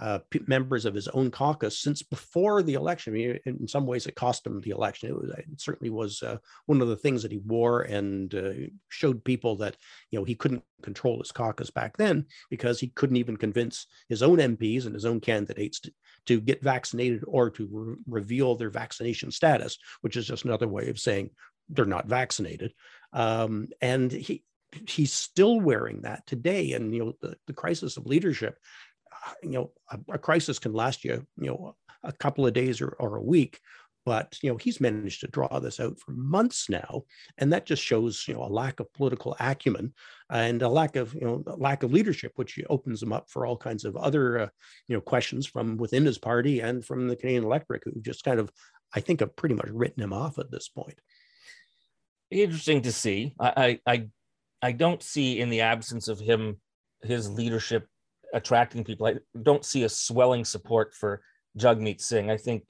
[0.00, 3.12] uh, members of his own caucus since before the election.
[3.12, 5.10] I mean, in some ways, it cost him the election.
[5.10, 8.52] It, was, it certainly was uh, one of the things that he wore and uh,
[8.88, 9.76] showed people that
[10.10, 14.22] you know he couldn't control his caucus back then because he couldn't even convince his
[14.22, 15.92] own MPs and his own candidates to,
[16.26, 20.88] to get vaccinated or to re- reveal their vaccination status, which is just another way
[20.88, 21.30] of saying
[21.68, 22.72] they're not vaccinated.
[23.12, 24.42] Um, and he
[24.88, 26.72] he's still wearing that today.
[26.72, 28.56] And you know the, the crisis of leadership
[29.42, 32.96] you know, a, a, crisis can last you, you know, a couple of days or,
[32.98, 33.60] or a week,
[34.04, 37.02] but you know he's managed to draw this out for months now
[37.38, 39.92] and that just shows you know a lack of political acumen
[40.30, 43.56] and a lack of you know lack of leadership which opens him up for all
[43.56, 44.48] kinds of other uh,
[44.88, 48.40] you know questions from within his party and from the canadian electorate who just kind
[48.40, 48.50] of
[48.94, 50.98] i think have pretty much written him off at this point.
[52.30, 53.34] Interesting to see.
[53.38, 54.08] I i
[54.62, 56.60] i don't see in the absence of him
[57.02, 57.86] his leadership
[58.32, 59.06] attracting people.
[59.06, 61.22] I don't see a swelling support for
[61.58, 62.30] Jagmeet Singh.
[62.30, 62.64] I think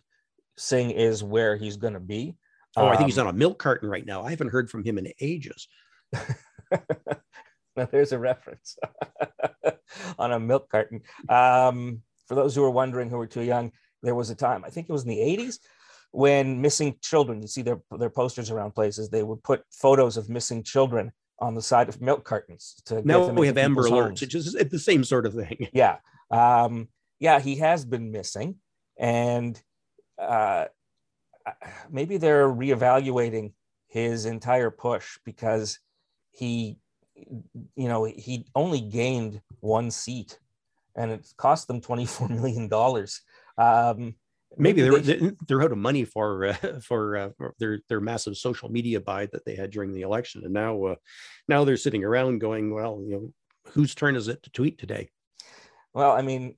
[0.56, 2.36] Singh is where he's going to be.
[2.76, 4.22] Oh, I think he's um, on a milk carton right now.
[4.22, 5.68] I haven't heard from him in ages.
[6.12, 8.78] now, there's a reference
[10.18, 11.02] on a milk carton.
[11.28, 14.70] Um, for those who are wondering who are too young, there was a time, I
[14.70, 15.58] think it was in the 80s,
[16.12, 20.28] when missing children, you see their, their posters around places, they would put photos of
[20.28, 24.20] missing children on the side of milk cartons to now we have amber alerts.
[24.20, 25.68] which is the same sort of thing.
[25.72, 25.96] Yeah.
[26.30, 28.56] Um, yeah he has been missing.
[28.98, 29.60] And
[30.18, 30.66] uh,
[31.90, 33.52] maybe they're reevaluating
[33.88, 35.78] his entire push because
[36.30, 36.78] he
[37.14, 40.38] you know he only gained one seat
[40.96, 43.22] and it cost them 24 million dollars.
[43.58, 44.14] Um,
[44.56, 48.70] maybe, they're they're out of money for uh, for, uh, for their their massive social
[48.70, 50.94] media buy that they had during the election, and now uh,
[51.48, 53.32] now they're sitting around going, well, you know,
[53.72, 55.10] whose turn is it to tweet today?
[55.94, 56.56] Well, I mean,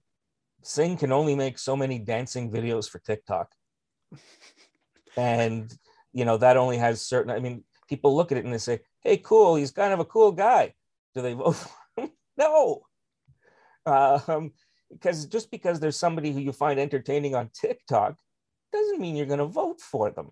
[0.62, 3.52] Singh can only make so many dancing videos for TikTok,
[5.16, 5.72] and
[6.12, 7.30] you know that only has certain.
[7.30, 10.04] I mean, people look at it and they say, "Hey, cool, he's kind of a
[10.04, 10.74] cool guy."
[11.14, 11.52] Do they vote
[11.96, 12.10] for him?
[12.36, 12.82] no.
[13.86, 14.52] Um,
[14.94, 18.16] because just because there's somebody who you find entertaining on TikTok
[18.72, 20.30] doesn't mean you're going to vote for them.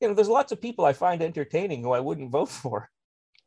[0.00, 2.90] You know, there's lots of people I find entertaining who I wouldn't vote for.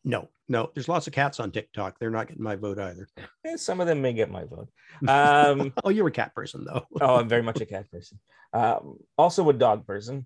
[0.04, 2.00] No, no, there's lots of cats on TikTok.
[2.00, 3.08] They're not getting my vote either.
[3.44, 4.70] And some of them may get my vote.
[5.08, 6.88] Um, oh, you're a cat person, though.
[7.02, 8.20] oh, I'm very much a cat person.
[8.54, 10.26] Um, also a dog person.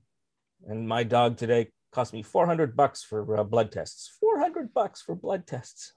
[0.68, 4.16] And my dog today cost me 400 bucks for uh, blood tests.
[4.20, 5.94] 400 bucks for blood tests.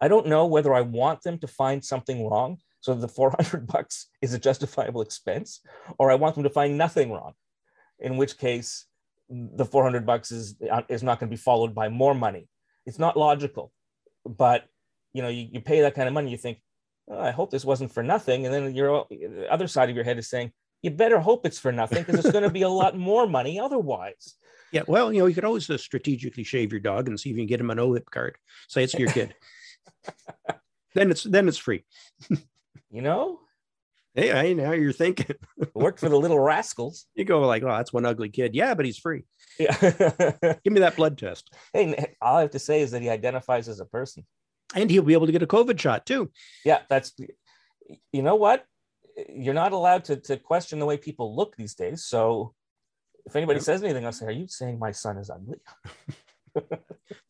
[0.00, 4.06] I don't know whether I want them to find something wrong so the 400 bucks
[4.22, 5.60] is a justifiable expense,
[5.98, 7.32] or I want them to find nothing wrong,
[7.98, 8.86] in which case
[9.28, 12.48] the 400 bucks is, uh, is not going to be followed by more money.
[12.86, 13.72] It's not logical,
[14.24, 14.64] but
[15.12, 16.60] you know, you, you pay that kind of money, you think,
[17.10, 18.46] oh, I hope this wasn't for nothing.
[18.46, 20.52] And then your the other side of your head is saying,
[20.82, 23.58] you better hope it's for nothing because it's going to be a lot more money
[23.58, 24.34] otherwise.
[24.70, 27.36] Yeah, well, you know, you could always uh, strategically shave your dog and see if
[27.36, 28.36] you can get him an OHIP card.
[28.68, 29.34] Say it's your kid.
[30.94, 31.86] then it's then it's free
[32.90, 33.40] you know?
[34.14, 35.36] Hey, I now you're thinking.
[35.74, 37.06] Worked for the little rascals.
[37.14, 38.54] You go like, oh, that's one ugly kid.
[38.54, 39.24] Yeah, but he's free.
[39.58, 39.76] Yeah.
[40.64, 41.54] Give me that blood test.
[41.72, 44.26] Hey, all I have to say is that he identifies as a person.
[44.74, 46.30] And he'll be able to get a COVID shot too.
[46.64, 47.14] Yeah, that's
[48.12, 48.64] you know what?
[49.28, 52.04] You're not allowed to, to question the way people look these days.
[52.04, 52.54] So
[53.24, 55.60] if anybody says anything, I'll say, Are you saying my son is ugly?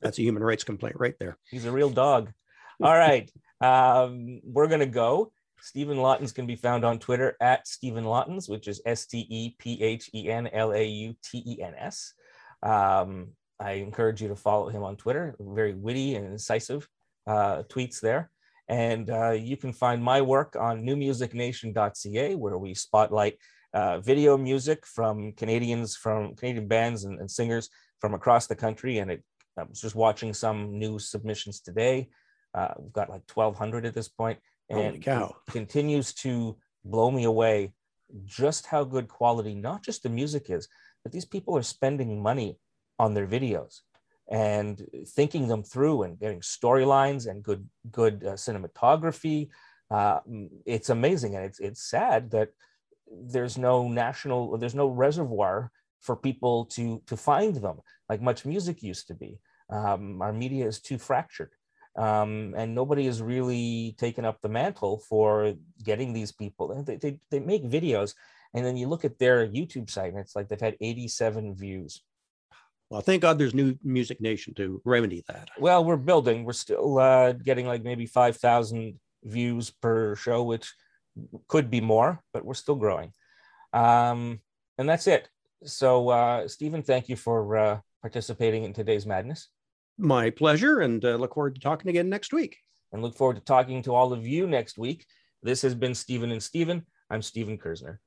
[0.00, 1.36] that's a human rights complaint right there.
[1.50, 2.32] He's a real dog.
[2.82, 3.30] All right.
[3.60, 5.32] Um, we're gonna go.
[5.60, 9.56] Stephen Lautens can be found on Twitter at Stephen Lautens, which is S T E
[9.58, 12.14] P H E N L A U T E N S.
[12.62, 13.28] Um,
[13.60, 15.34] I encourage you to follow him on Twitter.
[15.40, 16.88] Very witty and incisive
[17.26, 18.30] uh, tweets there.
[18.68, 23.38] And uh, you can find my work on newmusicnation.ca, where we spotlight
[23.74, 27.68] uh, video music from Canadians, from Canadian bands and, and, singers
[28.00, 28.98] from across the country.
[28.98, 29.24] And it,
[29.58, 32.10] I was just watching some new submissions today.
[32.54, 34.38] Uh, we've got like 1,200 at this point
[34.70, 35.02] and
[35.50, 37.72] continues to blow me away
[38.24, 40.68] just how good quality not just the music is
[41.02, 42.58] but these people are spending money
[42.98, 43.80] on their videos
[44.28, 49.48] and thinking them through and getting storylines and good good uh, cinematography.
[49.90, 50.20] Uh,
[50.66, 51.34] it's amazing.
[51.34, 52.50] And it's it's sad that
[53.10, 59.08] there's no national there's no reservoir for people to to find them like MuchMusic used
[59.08, 59.40] to be.
[59.70, 61.52] Um, our media is too fractured
[61.96, 66.84] um, and nobody has really taken up the mantle for getting these people.
[66.84, 68.14] They, they, they make videos,
[68.54, 72.02] and then you look at their YouTube site, and it's like they've had 87 views.
[72.90, 75.50] Well, thank God there's New Music Nation to remedy that.
[75.58, 76.44] Well, we're building.
[76.44, 80.72] We're still uh, getting like maybe 5,000 views per show, which
[81.48, 83.12] could be more, but we're still growing.
[83.72, 84.40] Um,
[84.78, 85.28] and that's it.
[85.64, 89.48] So, uh, Stephen, thank you for uh, participating in today's madness.
[90.00, 92.58] My pleasure, and uh, look forward to talking again next week.
[92.92, 95.04] And look forward to talking to all of you next week.
[95.42, 96.86] This has been Stephen and Stephen.
[97.10, 97.98] I'm Stephen Kersner.